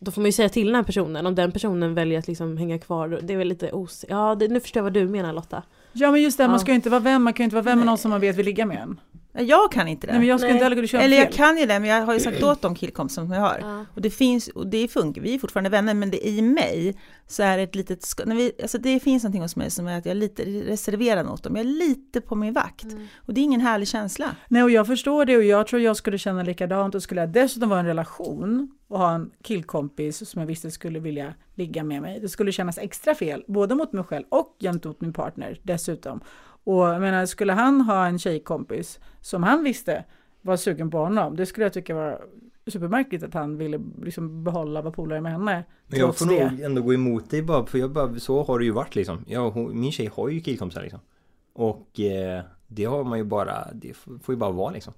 [0.00, 2.56] då får man ju säga till den här personen, om den personen väljer att liksom
[2.56, 4.04] hänga kvar, det är väl lite os...
[4.08, 5.62] Ja, det, nu förstår jag vad du menar Lotta.
[5.92, 6.48] Ja men just det, Ja.
[6.48, 8.10] man ska ju inte vara vän, man kan ju inte vara vän med någon som
[8.10, 9.00] man vet vill ligga med en.
[9.38, 10.12] Jag kan inte det.
[10.12, 10.54] Nej men jag ska Nej.
[10.56, 11.36] inte heller köra Eller jag fel.
[11.36, 13.58] kan ju det, men jag har ju sagt åt de killkompisar som jag har.
[13.62, 13.84] Ja.
[13.94, 16.96] Och det finns, och det funkar, vi är fortfarande vänner, men det i mig
[17.26, 19.98] så är det ett litet, när vi, alltså det finns någonting hos mig som är
[19.98, 22.86] att jag är lite reserverad mot dem, jag är lite på min vakt.
[23.16, 24.36] Och det är ingen härlig känsla.
[24.48, 27.30] Nej och jag förstår det och jag tror jag skulle känna likadant och skulle jag
[27.30, 31.84] dessutom vara i en relation och ha en killkompis som jag visste skulle vilja ligga
[31.84, 32.20] med mig.
[32.20, 36.20] Det skulle kännas extra fel, både mot mig själv och gentemot min partner dessutom.
[36.66, 40.04] Och jag menar, skulle han ha en tjejkompis som han visste
[40.42, 42.20] var sugen på honom, det skulle jag tycka var
[42.66, 45.64] supermärkligt att han ville liksom behålla, vara polare med henne.
[45.86, 46.50] Men jag får det.
[46.50, 49.24] nog ändå gå emot dig bara för jag bara, så har det ju varit liksom.
[49.26, 51.00] Jag, hon, min tjej har ju killkompisar liksom.
[51.52, 54.92] Och eh, det har man ju bara, det får får ju bara vara liksom.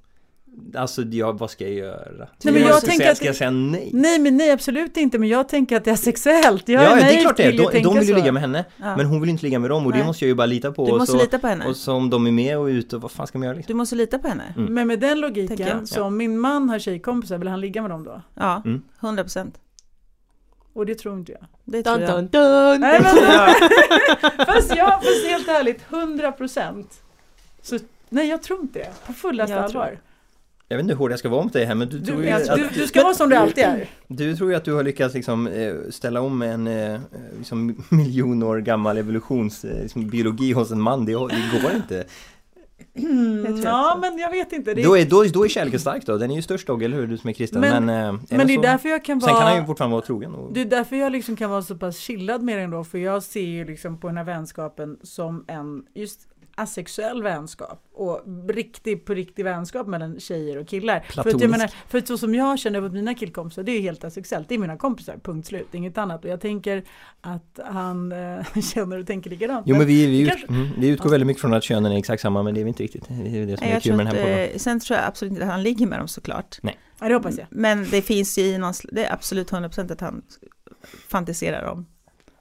[0.74, 2.28] Alltså ja, vad ska jag göra?
[2.42, 3.90] Nej, men jag säga- tänker ska, att ska jag säga nej?
[3.92, 6.68] Nej men nej absolut inte, men jag tänker att det är sexuellt.
[6.68, 7.50] Jag ja, det är klart det är.
[7.50, 8.64] till att De, de vill ju ligga med henne.
[8.76, 8.96] Ja.
[8.96, 10.06] Men hon vill inte ligga med dem och det Nej.
[10.06, 10.86] måste jag ju bara lita på.
[10.86, 11.66] Du och måste så, lita på henne.
[11.66, 13.72] Och så om de är med och ute, vad fan ska man göra liksom?
[13.72, 14.54] Du måste lita på henne.
[14.56, 14.74] Mm.
[14.74, 15.88] Men med den logiken, jag.
[15.88, 18.22] så om min man har tjejkompisar, vill han ligga med dem då?
[18.34, 18.82] Ja, Mm.
[19.00, 19.54] 100 procent.
[20.72, 21.46] Och det tror inte jag.
[21.64, 22.14] Det tror Dun, jag.
[22.16, 22.80] dun, dun.
[22.80, 23.16] Nej, men,
[24.46, 27.00] fast jag, fast helt ärligt, 100 procent.
[28.08, 29.06] Nej, jag tror inte det.
[29.06, 29.98] På fullaste Jag tror allvar.
[30.68, 32.24] Jag vet inte hur hård jag ska vara mot dig här men du, tror Du,
[32.24, 33.86] ju alltså, att, du, du ska vara som du alltid är.
[34.08, 37.00] du tror ju att du har lyckats liksom eh, ställa om en eh,
[37.38, 41.04] liksom miljon år gammal evolutions eh, liksom, biologi hos en man.
[41.04, 42.04] Det, det går inte.
[42.94, 44.74] Mm, tror ja, men jag vet inte.
[44.74, 46.16] Det är, Då är, då, då är kärleken stark då.
[46.18, 47.06] Den är ju störst då, eller hur?
[47.06, 47.60] Du som är kristen.
[47.60, 49.66] Men- Men, men det är så, därför jag kan Sen kan han ju vara...
[49.66, 50.34] fortfarande vara trogen.
[50.34, 52.98] Och, Det är därför jag liksom kan vara så pass chillad med den då, för
[52.98, 56.27] jag ser ju liksom på den här vänskapen som en just
[56.58, 61.00] asexuell vänskap och riktig på riktig vänskap mellan tjejer och killar.
[61.00, 64.04] För att jag menar, för så som jag känner mot mina killkompisar, det är helt
[64.04, 64.48] asexuellt.
[64.48, 66.24] Det är mina kompisar, punkt slut, inget annat.
[66.24, 66.84] Och jag tänker
[67.20, 68.44] att han äh,
[68.74, 69.62] känner och tänker likadant.
[69.66, 71.96] Jo men vi, vi, ut, kanske- mm, vi utgår väldigt mycket från att könen är
[71.98, 73.08] exakt samma men det är vi inte riktigt.
[73.08, 74.38] Det är det som Nej, är kul med den här podden.
[74.38, 76.58] eh, sen tror jag absolut inte att han ligger med dem såklart.
[77.00, 77.46] Ja, det hoppas jag.
[77.50, 80.22] Men det finns ju i någon, det är absolut 100% att han
[81.08, 81.86] fantiserar om.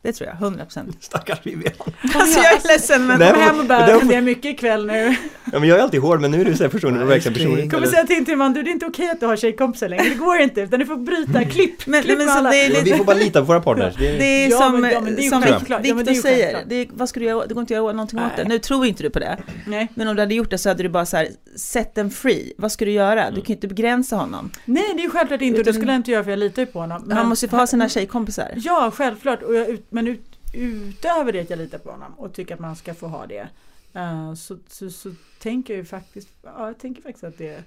[0.07, 0.93] Det tror jag, 100%.
[0.99, 1.73] Stackars Vivian.
[2.15, 3.65] Alltså jag är ledsen men Nej, Kom hem och
[4.05, 5.15] det är mycket ikväll nu.
[5.53, 7.33] Ja men jag är alltid hård men nu är du så här personen och verkligen
[7.33, 7.71] personlig.
[7.71, 10.03] Kommer säga till din man, du det är inte okej att du har tjejkompisar längre,
[10.03, 12.49] det går inte, utan du får bryta, klipp, Men, klipp men alla.
[12.49, 13.95] det är lite, vi får bara lita på våra partners.
[13.97, 15.81] Det är, det är Ja, som, men- ja, men det är ju som självklart.
[15.85, 17.91] Ja, men det är Viktor säger, vad ska du göra, det går inte att göra
[17.93, 18.43] någonting åt det.
[18.43, 18.49] Nej.
[18.49, 19.87] Nu tror inte du på det, Nej.
[19.95, 22.53] men om du hade gjort det så hade du bara så här, set them free.
[22.57, 23.29] Vad ska du göra?
[23.31, 24.51] Du kan ju inte begränsa honom.
[24.65, 26.39] Nej, det är ju självklart inte, och det Utan- skulle jag inte göra för jag
[26.39, 27.03] litar ju på honom.
[27.05, 28.51] Men han måste ju få ha sina tjejkompisar.
[28.55, 30.21] Ja, självklart, och jag, ut- men ut,
[30.53, 33.47] utöver det att jag litar på honom och tycker att man ska få ha det,
[33.93, 37.63] eh, så, så, så tänker jag ju faktiskt, ja, jag tänker faktiskt att det är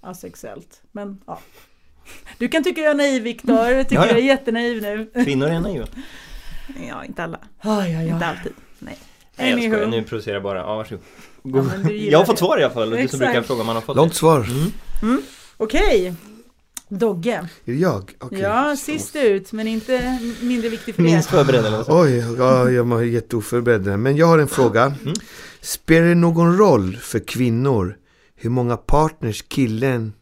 [0.00, 0.82] asexuellt.
[0.92, 1.40] Men ja.
[2.38, 4.12] Du kan tycka jag är naiv Viktor, jag tycker Ja, ja.
[4.12, 5.10] jag är jättenaiv nu.
[5.24, 5.86] kvinnor är naiva.
[6.88, 7.38] Ja, inte alla.
[7.60, 8.36] Aj, aj, Inte aj.
[8.36, 8.52] alltid.
[8.78, 8.98] Nej
[9.36, 9.74] jag Anywho.
[9.74, 10.58] skojar, nu provocerar jag bara.
[10.58, 11.02] Ja varsågod.
[11.42, 12.38] Ja, jag har fått det.
[12.40, 12.82] svar i alla fall.
[12.92, 13.20] och Du som Exakt.
[13.32, 14.18] brukar fråga om man har fått Långt det.
[14.18, 14.46] svar.
[15.02, 15.22] Mm.
[15.56, 16.14] Okej,
[16.88, 17.34] Dogge.
[17.34, 18.12] Är det jag?
[18.18, 18.40] Okej.
[18.40, 21.02] Ja, sist ut, men inte mindre viktig för.
[21.02, 22.02] Minst förberedd eller så.
[22.02, 23.98] Oj, ja, jag var jätteoförberedd.
[23.98, 24.94] Men jag har en fråga.
[25.02, 25.14] Mm.
[25.60, 27.96] Spelar det någon roll för kvinnor
[28.34, 30.12] hur många partners killen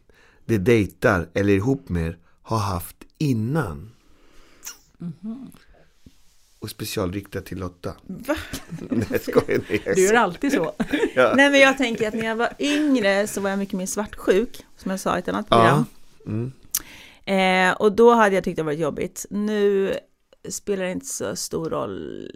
[0.45, 3.91] de dejtar eller är ihop med har haft innan?
[6.59, 7.93] Och specialriktat till Lotta.
[8.03, 8.35] Va?
[8.89, 9.61] Nej, jag skojar.
[9.69, 10.73] Nej, jag Du gör alltid så.
[11.15, 11.33] Ja.
[11.35, 14.65] Nej men jag tänker att när jag var yngre så var jag mycket mer svartsjuk,
[14.77, 15.85] som jag sa i ett annat program.
[15.91, 15.94] Ja.
[16.25, 16.51] Mm.
[17.25, 19.25] Eh, och då hade jag tyckt det varit jobbigt.
[19.29, 19.93] Nu
[20.49, 22.29] spelar det inte så stor roll.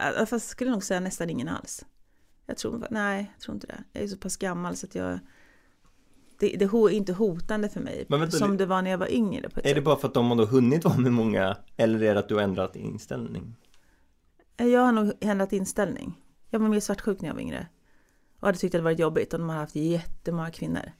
[0.00, 1.84] Eh, Fast jag skulle nog säga nästan ingen alls.
[2.46, 3.84] Jag tror, nej, jag tror inte det.
[3.92, 5.18] Jag är så pass gammal så att jag...
[6.38, 8.98] Det, det är inte hotande för mig, Men vänta, som det- det var när jag
[8.98, 9.48] var yngre.
[9.54, 9.84] Är det sätt.
[9.84, 12.42] bara för att de har hunnit vara med många eller är det att du har
[12.42, 13.56] ändrat inställning?
[14.56, 16.14] Eh, Jag har nog ändrat inställning.
[16.50, 17.66] Jag var mer svartsjuk när jag var yngre.
[18.40, 20.92] Och hade tyckt att det varit jobbigt och de har haft jättemånga kvinnor.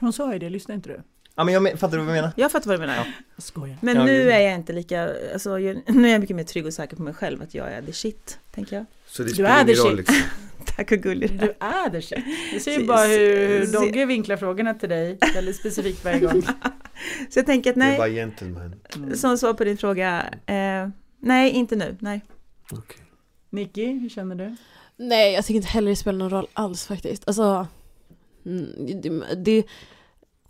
[0.00, 1.02] Hon sa ju det, lyssnar inte du?
[1.34, 2.32] Ja men jag men, fattar du vad jag menar?
[2.36, 2.96] Jag fattar vad du menar.
[3.36, 3.76] Jag skojar.
[3.80, 6.74] Men Ja, nu är jag inte lika, alltså, nu är jag mycket mer trygg och
[6.74, 8.84] säker på mig själv att jag är the shit, tänker jag.
[9.06, 9.98] Så det Du spelar är ingen the roll shit.
[9.98, 10.16] liksom.
[10.76, 11.40] Tack och gullig.
[11.40, 12.18] Du är det shit.
[12.52, 16.42] Jag ser ju bara hur Dogge vinklar frågorna till dig väldigt specifikt varje gång.
[17.30, 18.74] Så jag tänker att Du är nej, bara gentleman.
[18.96, 19.16] Mm.
[19.16, 20.88] som svar på din fråga, eh,
[21.20, 22.20] nej inte nu, nej.
[22.70, 22.96] Okej.
[23.50, 24.56] Nicky, hur känner du?
[24.96, 27.22] Nej, jag tycker inte heller det spelar någon roll alls faktiskt.
[27.28, 27.66] Alltså,
[28.46, 28.66] Mm,
[29.02, 29.64] det, det,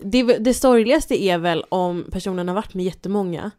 [0.05, 3.51] det, det sorgligaste är väl om personen har varit med jättemånga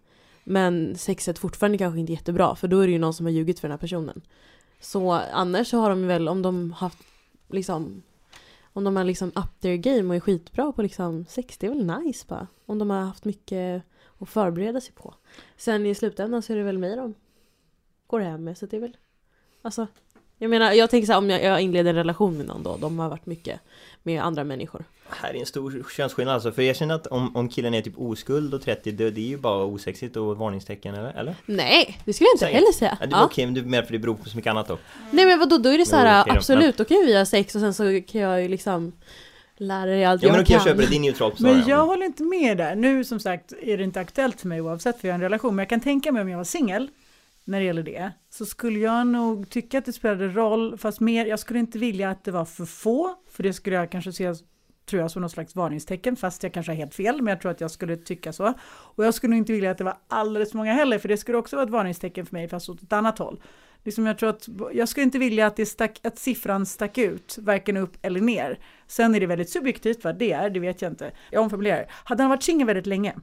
[0.43, 3.33] men sexet fortfarande kanske inte är jättebra för då är det ju någon som har
[3.33, 4.21] ljugit för den här personen.
[4.79, 6.97] Så annars så har de väl, om de haft
[7.49, 8.03] liksom
[8.73, 11.71] om de har liksom up their game och är skitbra på liksom sex, det är
[11.71, 12.47] väl nice bara.
[12.65, 13.83] Om de har haft mycket
[14.19, 15.13] att förbereda sig på.
[15.57, 17.13] Sen i slutändan så är det väl mig de
[18.07, 18.97] går hem med så det är väl
[19.61, 19.87] Alltså
[20.43, 22.77] jag menar jag tänker så här, om jag, jag inleder en relation med någon då,
[22.77, 23.59] de har varit mycket
[24.03, 24.83] med andra människor.
[25.09, 27.93] Här är en stor könsskillnad alltså, för jag känner att om, om killen är typ
[27.97, 31.09] oskuld och 30, det, det är ju bara osexigt och varningstecken eller?
[31.19, 31.35] eller?
[31.45, 32.53] Nej, det skulle jag inte Säg.
[32.53, 32.97] heller säga.
[33.01, 33.25] Ja, det är Ja.
[33.25, 34.77] okej, men du är med för det beror på så mycket annat då.
[35.11, 36.31] Nej men vadå, då är det så här då.
[36.33, 38.91] absolut, då kan ju vi ha sex och sen så kan jag ju liksom
[39.57, 40.59] lära dig allt Ja men jag jag kan.
[40.65, 41.39] köper det, det är neutralt.
[41.39, 42.75] Men jag håller inte med där.
[42.75, 45.55] Nu som sagt är det inte aktuellt för mig oavsett för jag har en relation.
[45.55, 46.87] Men jag kan tänka mig om jag var singel
[47.45, 48.11] när det gäller det.
[48.29, 50.77] Så skulle jag nog tycka att det spelade roll.
[50.77, 53.15] Fast mer, jag skulle inte vilja att det var för få.
[53.29, 54.33] För det skulle jag kanske se
[54.85, 56.15] tror jag som något slags varningstecken.
[56.15, 57.21] Fast jag kanske har helt fel.
[57.21, 58.53] Men jag tror att jag skulle tycka så.
[58.69, 60.99] Och jag skulle nog inte vilja att det var alldeles för många heller.
[60.99, 63.41] För det skulle också vara ett varningstecken för mig fast åt ett annat håll.
[63.83, 67.37] Liksom jag, tror att, jag skulle inte vilja att, det stack, att siffran stack ut,
[67.41, 68.59] varken upp eller ner.
[68.87, 71.11] Sen är det väldigt subjektivt vad det är, det vet jag inte.
[71.31, 71.85] Jag omformulerar.
[71.89, 73.15] Hade han varit singel väldigt länge,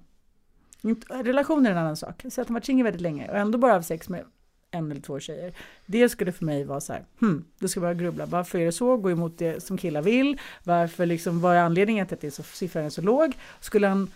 [1.08, 3.72] Relationer är en annan sak, så att han varit singel väldigt länge och ändå bara
[3.72, 4.24] haft sex med
[4.70, 5.52] en eller två tjejer.
[5.86, 8.26] Det skulle för mig vara så här, hmm, då ska jag börja grubbla.
[8.26, 8.96] Varför är det så?
[8.96, 10.40] Gå emot det som killar vill.
[10.64, 13.32] Varför liksom, vad är anledningen till att det är så, siffran är så låg?
[13.60, 14.10] Skulle han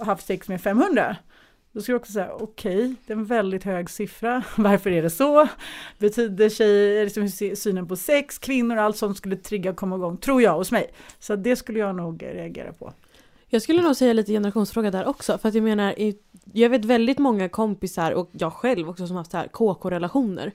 [0.00, 1.16] haft sex med 500?
[1.72, 4.42] Då skulle jag också säga, okej, det är en väldigt hög siffra.
[4.56, 5.48] Varför är det så?
[5.98, 10.42] Betyder tjejer, liksom, synen på sex, kvinnor, allt sånt skulle trigga och komma igång, tror
[10.42, 10.90] jag, hos mig.
[11.18, 12.92] Så det skulle jag nog reagera på.
[13.48, 15.94] Jag skulle nog säga lite generationsfråga där också, för att jag menar,
[16.52, 20.52] jag vet väldigt många kompisar och jag själv också som haft så här KK-relationer.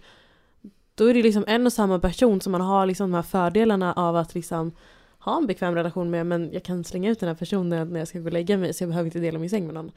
[0.95, 3.93] Då är det liksom en och samma person som man har liksom de här fördelarna
[3.93, 4.71] av att liksom
[5.19, 8.07] ha en bekväm relation med men jag kan slänga ut den här personen när jag
[8.07, 9.91] ska gå och lägga mig så jag behöver inte dela min säng med någon.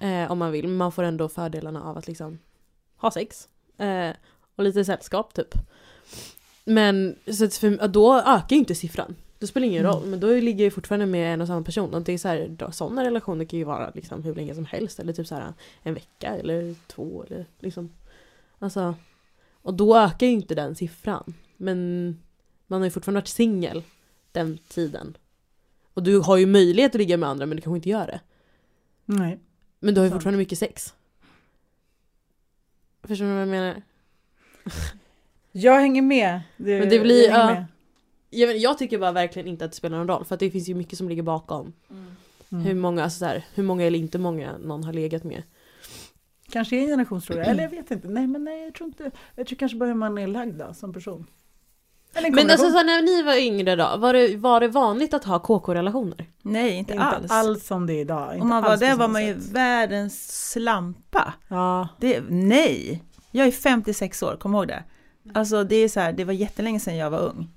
[0.00, 2.38] Eh, om man vill, men man får ändå fördelarna av att liksom
[2.96, 3.48] ha sex.
[3.78, 4.10] Eh,
[4.56, 5.54] och lite sällskap typ.
[6.64, 9.14] Men så att för, då ökar ju inte siffran.
[9.38, 9.92] Det spelar ingen Mm.
[9.96, 11.94] roll, men då ligger jag ju fortfarande med en och samma person.
[11.94, 14.98] Och det är så här, sådana relationer kan ju vara liksom hur länge som helst.
[15.00, 17.90] Eller typ så här en vecka eller två eller liksom.
[18.58, 18.94] Alltså.
[19.62, 21.34] Och då ökar ju inte den siffran.
[21.56, 22.08] Men
[22.66, 23.82] man har ju fortfarande varit singel
[24.32, 25.16] den tiden.
[25.94, 28.20] Och du har ju möjlighet att ligga med andra men du kanske inte gör det.
[29.04, 29.38] Nej.
[29.80, 30.18] Men du har ju Sant.
[30.20, 30.94] fortfarande mycket sex.
[33.02, 33.82] Förstår du vad jag menar?
[35.52, 36.40] Jag hänger med.
[36.56, 37.46] Det, Men det blir- jag ja.
[37.46, 37.64] med.
[38.30, 40.50] Jag, vet- jag tycker bara verkligen inte att det spelar någon roll för att det
[40.50, 41.72] finns ju mycket som ligger bakom.
[41.90, 42.64] Mm.
[42.64, 45.42] Hur många, alltså så här, hur många eller inte många någon har legat med.
[46.50, 48.08] Kanske är en generationsfråga, eller jag vet inte.
[48.08, 49.10] Nej, men nej, jag tror inte.
[49.34, 51.26] Jag tror kanske bara hur man är lagd då, som person.
[52.14, 55.38] Men alltså så när ni var yngre då, var det, var det vanligt att ha
[55.38, 56.26] KK-relationer?
[56.42, 57.30] Nej, inte, inte alls.
[57.30, 57.66] alls.
[57.66, 58.32] som det är idag.
[58.32, 61.34] Inte Om man var där var man ju världens slampa.
[61.48, 64.84] Ja, Det, nej, jag är 56 år, kom ihåg det.
[65.34, 67.48] Alltså det är så här, det var jättelänge sedan jag var ung.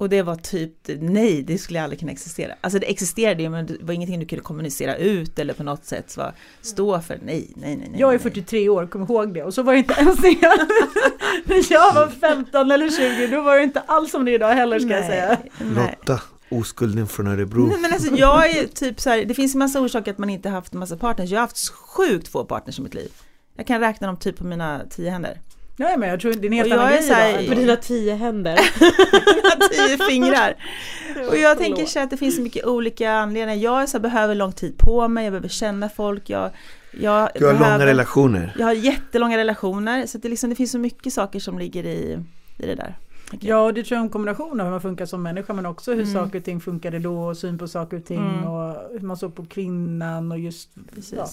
[0.00, 2.52] Och det var typ, nej, det skulle aldrig kunna existera.
[2.60, 5.84] Alltså det existerade ju, men det var ingenting du kunde kommunicera ut eller på något
[5.84, 7.18] sätt så, stå för.
[7.24, 7.88] Nej, nej, nej.
[7.90, 8.22] nej jag är nej.
[8.22, 9.42] 43 år, kom ihåg det.
[9.42, 10.28] Och så var det inte ens det.
[11.44, 12.90] När jag var 15 eller
[13.26, 15.38] 20, då var det inte alls som det är idag heller ska jag säga.
[15.58, 15.98] Nej.
[15.98, 17.66] Lotta, oskulden från Örebro.
[17.66, 20.30] Nej, men alltså jag är typ så här, det finns en massa orsaker att man
[20.30, 21.30] inte haft en massa partners.
[21.30, 23.12] Jag har haft sjukt få partners i mitt liv.
[23.56, 25.40] Jag kan räkna dem typ på mina tio händer.
[25.80, 27.48] Ja, men jag tror det är en helt Och annan är grej här- idag.
[27.54, 28.56] På dina tio händer.
[29.70, 30.54] Tio fingrar.
[31.28, 33.62] Och jag tänker så här att det finns så mycket olika anledningar.
[33.62, 36.50] Jag är så här, behöver lång tid på mig, jag behöver känna folk, jag,
[36.90, 38.56] jag Du har behöver, långa relationer.
[38.58, 41.84] Jag har jättelånga relationer, så att det, liksom, det finns så mycket saker som ligger
[41.86, 42.18] i,
[42.58, 42.94] i det där.
[43.40, 45.66] Ja, och det tror jag är en kombination av hur man funkar som människa men
[45.66, 46.14] också hur Mm.
[46.14, 48.44] saker och ting funkade då och syn på saker och ting Mm.
[48.44, 50.70] och hur man såg på kvinnan och just
[51.12, 51.26] ja,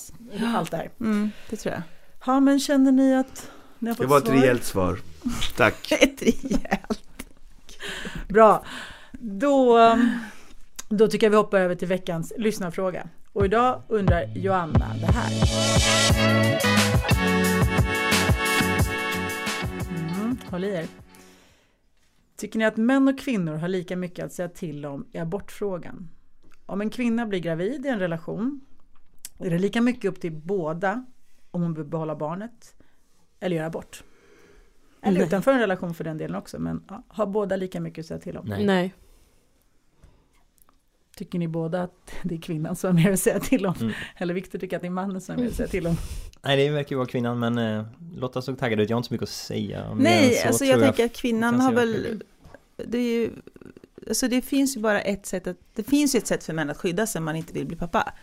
[0.57, 0.89] allt det här.
[0.99, 1.81] Mm, det tror jag.
[2.25, 4.35] Ja, men känner ni att Det var ett svar?
[4.35, 4.99] rejält svar.
[5.55, 5.91] Tack.
[6.01, 7.27] Ett rejält.
[8.27, 8.65] Bra.
[9.11, 9.77] Då,
[10.89, 13.09] då tycker jag vi hoppar över till veckans lyssnarfråga.
[13.33, 15.31] Och idag undrar Joanna det här.
[19.89, 20.87] Mm, håll i er.
[22.37, 26.09] Tycker ni att män och kvinnor har lika mycket att säga till om i abortfrågan?
[26.65, 28.61] Om en kvinna blir gravid i en relation,
[29.39, 31.05] är det lika mycket upp till båda
[31.51, 32.76] om hon vill behålla barnet
[33.39, 34.04] eller göra abort?
[35.02, 35.28] Eller Nej.
[35.28, 38.19] utanför en relation för den delen också, men ja, har båda lika mycket att säga
[38.19, 38.45] till om?
[38.45, 38.65] Nej.
[38.65, 38.93] Nej.
[41.15, 43.76] Tycker ni båda att det är kvinnan som har mer att säga till om?
[43.82, 43.93] Mm.
[44.17, 45.95] Eller Viktor tycker att det är mannen som har mer att säga till om?
[46.41, 49.08] Nej det verkar ju vara kvinnan men eh, Lotta såg taggad ut, jag har inte
[49.08, 51.60] så mycket att säga om det än Nej, så, alltså tror jag tänker att kvinnan
[51.60, 52.23] har väl,
[52.76, 53.32] det är ju
[54.08, 56.69] alltså det finns ju bara ett sätt att, det finns ju ett sätt för män
[56.69, 58.13] att skydda sig om man inte vill bli pappa.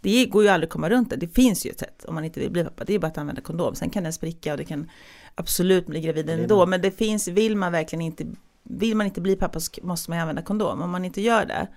[0.00, 2.24] Det går ju aldrig att komma runt det, det finns ju ett sätt om man
[2.24, 3.74] inte vill bli pappa, det är bara att använda kondom.
[3.74, 4.90] Sen kan den spricka och det kan
[5.34, 8.26] absolut bli gravid ändå, men det finns, vill man verkligen inte,
[8.62, 10.82] vill man inte bli pappa så måste man ju använda kondom.
[10.82, 11.68] Om man inte gör det,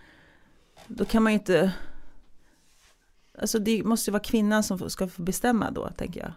[0.88, 1.72] då kan man ju inte,
[3.38, 6.34] alltså det måste ju vara kvinnan som ska få bestämma då, tänker jag.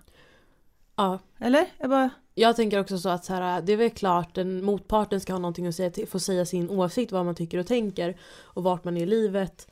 [0.96, 1.66] Ja, Eller?
[1.78, 5.20] Jag bara, Jag tänker också så att så här, det är väl klart den motparten
[5.20, 8.16] ska ha någonting att säga till, få säga sin åsikt, vad man tycker och tänker
[8.42, 9.68] och vart man är i livet.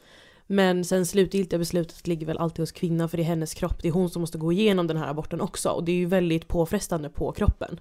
[0.52, 3.88] Men sen slutgiltiga beslutet ligger väl alltid hos kvinnan för det är hennes kropp, det
[3.88, 6.48] är hon som måste gå igenom den här aborten också och det är ju väldigt
[6.48, 7.80] påfrestande på kroppen.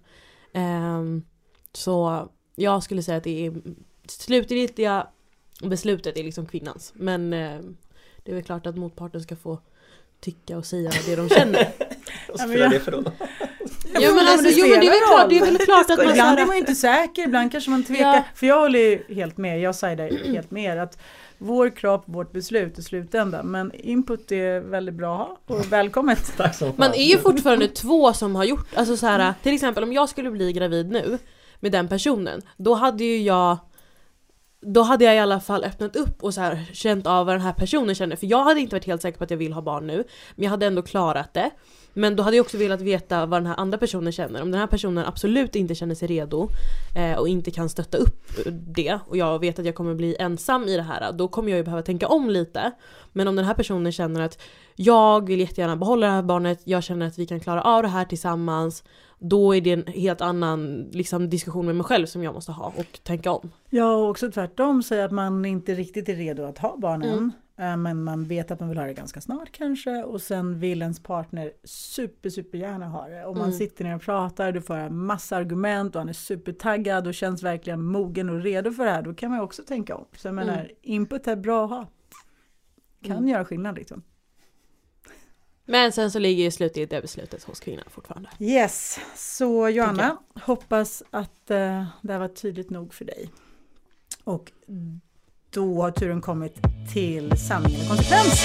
[0.54, 1.24] Ehm,
[1.74, 3.54] så jag skulle säga att det är
[4.08, 5.08] slutgiltiga
[5.64, 6.92] beslutet är liksom kvinnans.
[6.96, 7.78] Men ehm,
[8.24, 9.60] det är väl klart att motparten ska få
[10.20, 11.68] tycka och säga det de känner.
[12.28, 13.12] Vad spelar det för roll?
[14.00, 16.10] Jo men alltså, jo men det är väl klart, det är väl klart att man
[16.10, 18.16] Ibland är man inte säker, ibland kanske man tvekar.
[18.16, 18.24] Ja.
[18.36, 20.98] För jag håller ju helt med, jag säger det helt med att
[21.41, 23.47] vår kropp, vårt beslut i slutändan.
[23.47, 26.34] Men input är väldigt bra att ha och välkommet.
[26.38, 26.73] Tack fan.
[26.77, 30.10] Man är ju fortfarande två som har gjort, alltså så här, till exempel om jag
[30.10, 31.17] skulle bli gravid nu
[31.60, 33.58] med den personen, då hade ju jag
[34.62, 37.41] då hade jag i alla fall öppnat upp och så här, känt av vad den
[37.41, 38.15] här personen känner.
[38.15, 40.04] För jag hade inte varit helt säker på att jag vill ha barn nu.
[40.36, 41.51] Men jag hade ändå klarat det.
[41.93, 44.41] Men då hade jag också velat veta vad den här andra personen känner.
[44.41, 46.49] Om den här personen absolut inte känner sig redo
[46.95, 50.63] eh, och inte kan stötta upp det och jag vet att jag kommer bli ensam
[50.63, 52.71] i det här, då kommer jag ju behöva tänka om lite.
[53.12, 54.41] Men om den här personen känner att
[54.75, 57.89] jag vill jättegärna behålla det här barnet, jag känner att vi kan klara av det
[57.89, 58.84] här tillsammans,
[59.19, 62.73] då är det en helt annan liksom, diskussion med mig själv som jag måste ha
[62.77, 63.51] och tänka om.
[63.69, 67.10] Ja, och också tvärtom säga att man inte riktigt är redo att ha barn än.
[67.10, 67.32] Mm.
[67.58, 70.82] Eh, Men man vet att man vill ha det ganska snart kanske och sen vill
[70.82, 73.26] ens partner super, super gärna ha det.
[73.26, 73.58] Och man Mm.
[73.58, 77.44] sitter ner och pratar, du får höra massa argument och han är supertaggad och känns
[77.44, 79.02] verkligen mogen och redo för det här.
[79.02, 80.06] Då kan man ju också tänka om.
[80.18, 80.68] Så jag menar, Mm.
[80.82, 81.88] input är bra att ha.
[83.04, 83.30] Kan Mm.
[83.30, 84.04] göra skillnad liksom.
[85.66, 88.30] Men sen så ligger ju slutgiltiga beslutet hos kvinnan fortfarande.
[88.40, 93.32] Yes, så Johanna, Tänker hoppas att eh, det här var tydligt nog för dig.
[94.24, 94.52] Och
[95.54, 96.56] då har turen kommit
[96.94, 98.42] till sanning eller konsekvens.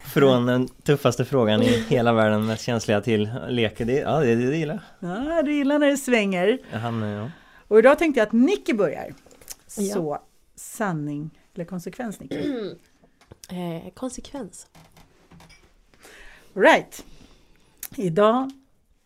[0.00, 3.84] Från den tuffaste frågan i hela världen, mest känsliga till leker.
[3.84, 6.58] Det, ja, det, det gillar Ja, du gillar när det svänger.
[6.72, 6.78] jag.
[6.78, 7.30] Han, ja.
[7.68, 9.14] Och idag tänkte jag att Nicky börjar.
[9.76, 9.94] Ja.
[9.94, 10.18] Så
[10.56, 12.38] sanning eller konsekvens Nicky.
[13.50, 14.66] Eh, konsekvens.
[16.54, 17.04] Right.
[17.96, 18.50] Idag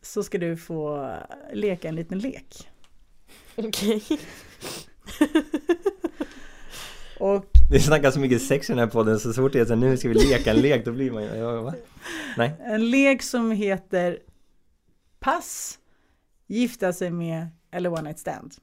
[0.02, 1.10] så ska du få
[1.52, 2.68] leka en liten lek.
[3.56, 4.02] Okej.
[7.18, 9.74] Och Det snackas så mycket sex i den här podden så fort det är så
[9.74, 11.74] nu ska vi leka en lek då blir man ju, ja?
[12.36, 12.54] Nej.
[12.60, 14.18] en lek som heter
[15.20, 15.78] Pass,
[16.46, 18.54] gifta sig med eller one night stand.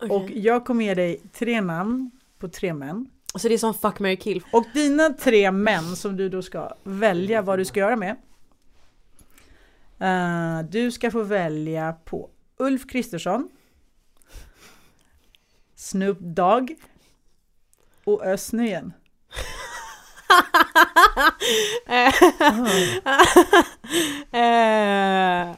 [0.00, 0.38] Och Okej.
[0.38, 3.10] jag kommer ge dig tre namn på tre män.
[3.34, 4.44] Så det är som fuck, marry, kill.
[4.52, 8.16] Och dina tre män som du då ska välja vad du ska göra med.
[10.00, 13.48] Eh, du ska få välja på Ulf Kristersson,
[15.74, 16.74] Snoop Dogg
[18.04, 18.92] och Özz Nujen.
[24.32, 25.54] Eh.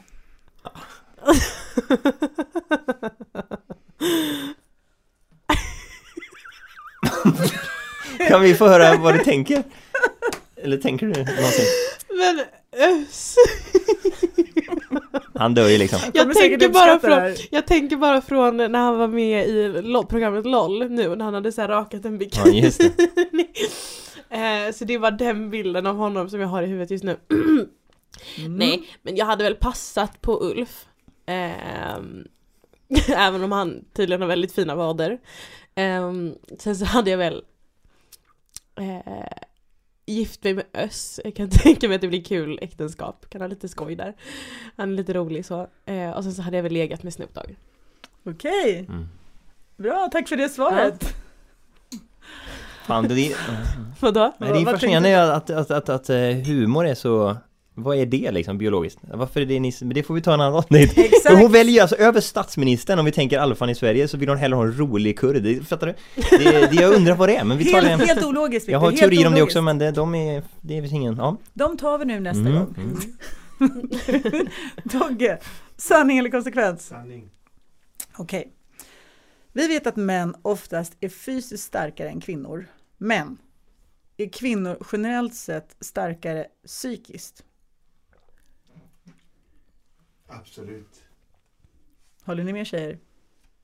[8.27, 9.63] Kan vi få höra vad du tänker?
[10.55, 11.65] Eller tänker du någonsin?
[12.09, 13.35] Men öss.
[15.35, 15.99] Han dör ju liksom.
[16.13, 20.45] Jag tänker, bara från, jag tänker bara från när han var med i LOL, programmet
[20.45, 22.61] LOL nu när han hade så här rakat en Ja, bikini.
[22.61, 23.07] just det.
[24.37, 27.17] eh, så det var den bilden av honom som jag har i huvudet just nu.
[28.37, 28.55] Mm.
[28.57, 30.85] Nej, men jag hade väl passat på Ulf.
[31.25, 32.27] Ehm,
[33.07, 35.17] även om han tydligen har väldigt fina vader.
[35.75, 37.43] Ehm, sen så hade jag väl
[38.79, 39.25] eh,
[40.09, 41.19] gift mig med Öss.
[41.23, 43.25] Jag kan tänka mig att det blir kul äktenskap.
[43.29, 44.13] Kan ha lite skoj där.
[44.77, 45.67] Han är lite rolig så.
[45.85, 47.55] Eh, och sen så hade jag väl legat med Snoop Dogg.
[48.25, 49.07] Okej, Mm.
[49.77, 51.15] bra tack för det svaret.
[52.85, 53.35] Fan, det, det,
[53.99, 54.35] Vadå?
[54.39, 57.37] men det är fascinerande att, att, att, att, eh, humor är så
[57.83, 58.99] vad är det liksom biologiskt?
[59.01, 60.93] Varför är det ni, men det får vi ta en annan avsnitt.
[60.97, 61.35] Exakt.
[61.41, 64.37] hon väljer ju alltså över statsministern om vi tänker alfan i Sverige så vill hon
[64.37, 65.43] hellre ha en rolig kurd.
[65.43, 65.93] Det- Fattar du?
[66.37, 68.05] Det, det jag undrar vad det är men vi tar Helt, det.
[68.07, 70.93] helt ologiskt Jag har teorier om det också men det, de är, det är väl
[70.93, 71.37] ingen, ja.
[71.53, 72.75] De tar vi nu nästa Mm, gång.
[72.77, 72.99] mm.
[74.83, 75.37] Dogge,
[75.77, 76.87] sanning eller konsekvens?
[76.87, 77.29] Sanning.
[78.17, 78.51] Okej.
[79.53, 82.65] Vi vet att män oftast är fysiskt starkare än kvinnor.
[82.97, 83.37] Men
[84.17, 87.43] är kvinnor generellt sett starkare psykiskt?
[90.29, 91.01] Absolut.
[92.25, 92.99] Håller ni med tjejer?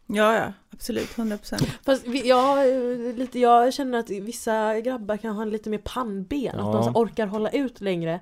[0.08, 1.80] Ja, ja, absolut, 100 procent.
[1.86, 5.78] Fast vi- jag, eh, lite, jag känner att vissa grabbar kan ha en lite mer
[5.78, 6.72] pannben, att Ja.
[6.74, 8.20] de så orkar hålla ut längre.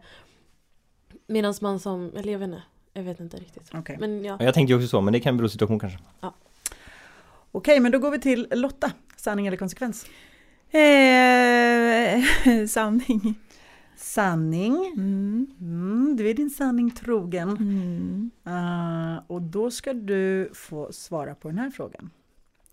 [1.28, 2.64] Medan man som, eller jag vet inte,
[2.94, 3.70] jag vet inte riktigt.
[3.74, 5.80] Okej, Men ja, Ja, Jag tänkte ju också så, men det kan bero på situation
[5.80, 6.00] kanske.
[7.52, 8.92] Okej, men då går vi till Lotta.
[9.18, 10.06] Sanning eller konsekvens?
[10.70, 12.24] Eh,
[12.68, 13.36] sanning.
[14.04, 14.94] Sanning.
[14.96, 15.48] Mm.
[15.62, 17.50] Mm, du är din sanning trogen.
[17.50, 18.32] Mm.
[18.44, 22.10] Ah, och då ska du få svara på den här frågan.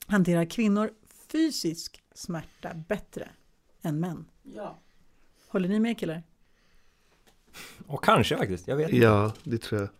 [0.07, 0.91] Hanterar kvinnor
[1.33, 3.29] fysisk smärta bättre
[3.83, 4.25] än män?
[4.43, 4.79] Ja.
[5.49, 6.23] Håller ni med killar?
[7.87, 9.05] Och kanske faktiskt, jag vet inte.
[9.07, 9.91] Ja, det tror jag.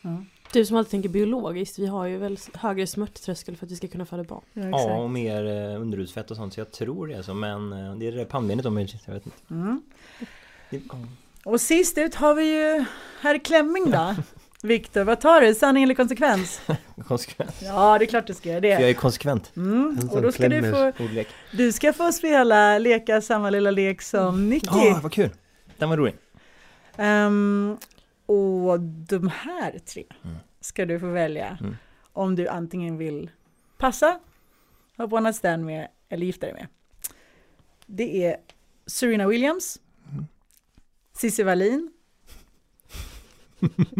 [0.00, 3.76] Ja, du som alltid tänker biologiskt, vi har ju väl högre smärttröskel för att vi
[3.76, 4.42] ska kunna föda barn.
[4.52, 7.72] ja Ja, och mer eh, underhudsfett och sånt, så jag tror det är så, men
[7.72, 9.38] eh, det är det pannbenet om jag vet inte.
[9.50, 9.82] Mm.
[10.70, 10.98] Det, ja.
[11.44, 12.84] Och sist ut har vi ju
[13.20, 14.14] herr Klemming då.
[14.62, 15.54] Viktor, vad tar du?
[15.54, 16.60] Sanning eller konsekvens?
[17.08, 17.54] konsekvent.
[17.62, 18.88] Ja, det är klart du ska göra För jag det.
[18.88, 19.52] är konsekvent.
[19.56, 19.98] Mm.
[20.12, 20.92] Och då ska du få,
[21.52, 24.66] du ska få spela, leka samma lilla lek som Nicky.
[24.72, 25.30] Ja, vad kul!
[25.78, 26.14] Den var rolig.
[26.96, 27.76] Ehm,
[28.26, 30.36] och de här tre Mm.
[30.60, 31.76] ska du få välja Mm.
[32.12, 33.30] om du antingen vill
[33.78, 34.18] passa,
[34.96, 36.66] ha one night stand med eller gifta dig med.
[37.86, 38.36] Det är
[38.86, 39.85] Serena Williams, Mm.
[41.16, 41.90] Cissi Wallin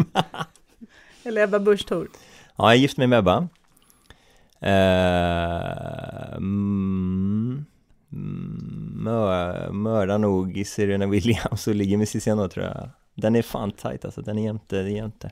[1.25, 1.87] eller Ebba Busch.
[1.91, 2.07] Ja,
[2.57, 3.49] jag är gift med Ebba.
[4.61, 7.65] Eh, mm,
[8.95, 12.91] mör, mördar nog Serena Williams och ligger med Cissi tror jag.
[13.15, 15.31] Den är fan tight alltså, den är jämte, jämte.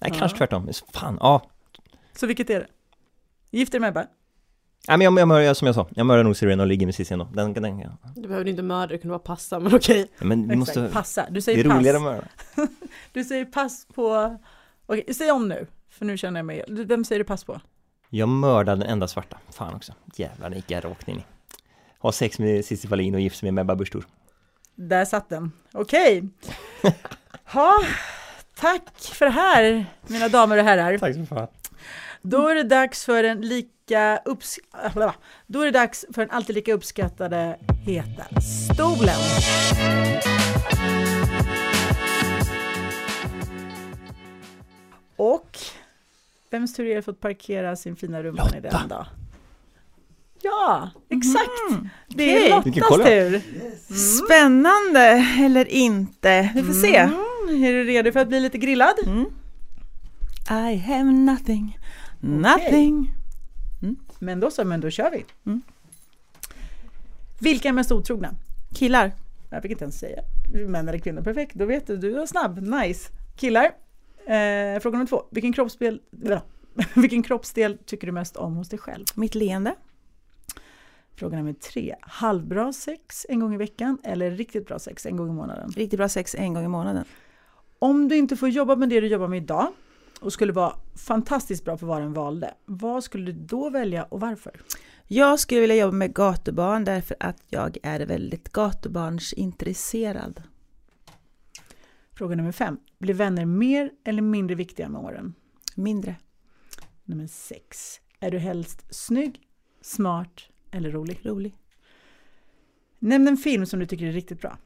[0.00, 0.18] Nej, Ja.
[0.18, 0.68] kanske tvärtom.
[0.92, 1.50] Fan, ja.
[2.14, 2.66] Så vilket är det?
[3.50, 4.06] Gifter dig med Ebba?
[4.88, 6.94] Nej men jag, jag mördar, som jag sa, jag mördar nog Serena och ligger med
[6.94, 7.28] Cissi ändå.
[7.34, 7.90] Den, den, ja.
[8.14, 10.06] Du behöver inte mörda, det kunde bara passa, men okej.
[10.18, 11.26] Men vi måste, passa.
[11.28, 12.06] Du det säger är roligare pass.
[12.06, 12.72] att mörda.
[13.12, 14.36] Du säger pass på...
[14.86, 15.66] Okej, säg om nu.
[15.90, 16.64] För nu känner jag mig...
[16.68, 17.60] Vem säger du pass på?
[18.10, 19.38] Jag mördar den enda svarta.
[19.50, 19.92] Fan också.
[20.14, 21.24] Jävlar, det gick jag rakt in i.
[21.98, 23.92] Ha sex med Cissi Wallin och gifta mig med Ebba Busch.
[24.74, 25.52] Där satt den.
[25.72, 26.28] Okej.
[27.44, 27.72] Ha,
[28.56, 30.98] tack för det här, mina damer och herrar.
[30.98, 31.46] Tack så fan.
[32.22, 33.40] Då är det dags för en
[33.90, 34.58] lika upps...
[34.96, 35.12] äh,
[35.46, 39.16] Då är det dags för den alltid lika uppskattade Heta stolen.
[45.16, 45.58] Och
[46.50, 49.06] vems tur är det fått parkera sin fina rumpan i den då?
[50.42, 51.86] Ja, exakt!
[52.08, 52.62] Det är.
[52.62, 53.42] Vilken Lottas tur.
[54.24, 56.96] Spännande eller inte, vi får se.
[56.96, 58.94] Mm, är du redo för att bli lite grillad?
[59.06, 59.26] Mm.
[60.70, 61.78] I have nothing,
[62.20, 63.19] nothing.
[64.22, 65.24] Men då så, men då kör vi.
[65.46, 65.62] Mm.
[67.40, 68.34] Vilka är mest otrogna?
[68.74, 69.12] Killar,
[69.50, 70.22] Jag fick inte ens säga.
[70.66, 71.54] Män eller kvinnor, perfekt.
[71.54, 72.58] Då vet du, du var snabb.
[72.62, 73.10] Nice.
[73.36, 73.64] Killar.
[74.26, 75.22] Eh, fråga nummer två.
[75.30, 76.00] Vilken kroppsdel,
[76.94, 79.04] vilken kroppsdel tycker du mest om hos dig själv?
[79.14, 79.74] mitt leende.
[81.16, 81.94] Fråga nummer tre.
[82.00, 85.70] Halvbra sex en gång i veckan eller riktigt bra sex en gång i månaden?
[85.70, 87.04] Riktigt bra sex en gång i månaden.
[87.78, 89.72] Om du inte får jobba med det du jobbar med idag
[90.20, 94.20] och skulle vara fantastiskt bra på vad den valde, vad skulle du då välja och
[94.20, 94.60] varför?
[95.06, 100.42] Jag skulle vilja jobba med gatubarn därför att jag är väldigt gatubarnsintresserad.
[102.12, 102.78] Fråga nummer fem.
[102.98, 105.34] Blir vänner mer eller mindre viktiga med åren?
[105.74, 106.16] Mindre.
[107.04, 108.00] Nummer sex.
[108.20, 109.40] Är du helst snygg,
[109.80, 110.40] smart
[110.70, 111.20] eller rolig?
[111.22, 111.54] Rolig.
[112.98, 114.58] Nämn en film som du tycker är riktigt bra.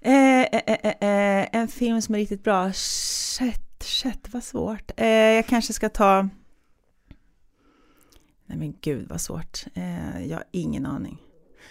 [0.00, 2.72] Eh, eh, eh, eh, en film som är riktigt bra.
[2.72, 4.90] Shit, shit vad svårt.
[4.96, 6.28] Eh, jag kanske ska ta...
[8.46, 9.64] Nej men gud vad svårt.
[9.74, 11.22] Eh, jag har ingen aning.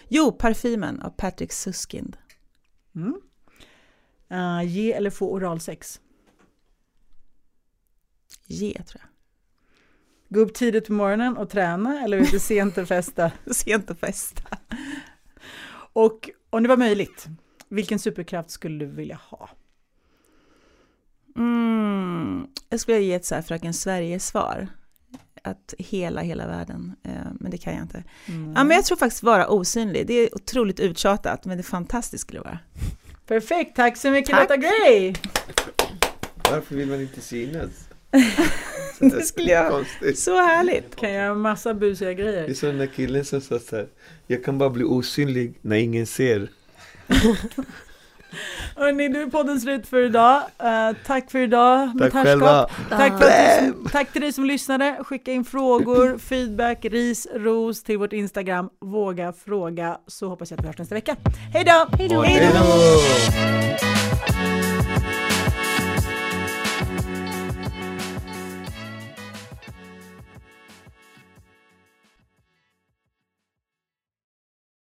[0.08, 2.18] Jo, Parfymen av Patrick Suskind.
[2.95, 3.22] Mm.
[4.30, 6.01] Eh, ge eller få oralsex?
[8.45, 9.10] Ge tror jag.
[10.30, 13.32] Gå upp tidigt på morgonen och träna eller lite sent och festa?
[13.51, 14.58] Sent att festa.
[15.93, 17.28] Och om det var möjligt,
[17.70, 19.49] vilken superkraft skulle du vilja ha?
[21.38, 24.67] Mm, jag skulle ge ett så här Fröken Sverige-svar.
[25.43, 26.95] Att hela, hela världen.
[27.03, 28.03] Eh, men det kan jag inte.
[28.25, 28.53] Mm.
[28.55, 30.07] Ja, men jag tror faktiskt vara osynlig.
[30.07, 32.59] Det är otroligt uttjatat, men det är fantastiskt skulle det vara.
[33.27, 34.41] Perfekt, tack så mycket Tack.
[34.41, 35.13] Lotta Gray!
[36.51, 37.69] Varför vill man inte synas?
[38.99, 40.19] Det skulle jag- Konstigt.
[40.19, 40.95] Så härligt.
[40.95, 42.53] Kan göra massa busiga Det är grejer.
[42.53, 43.88] som den där killen som sa så här.
[44.27, 46.49] Jag kan bara bli osynlig när ingen ser.
[48.75, 50.41] Hörrni, nu är podden slut för idag.
[50.59, 52.67] Eh, tack för idag, mitt Tack själva.
[52.89, 54.97] Tack, för som- tack till dig som lyssnade.
[55.03, 58.69] Skicka in frågor, feedback, ris, ros till vårt Instagram.
[58.82, 61.15] Våga fråga, så hoppas jag att vi hörs nästa vecka.
[61.53, 61.88] Hej då!
[61.97, 63.86] Hej då!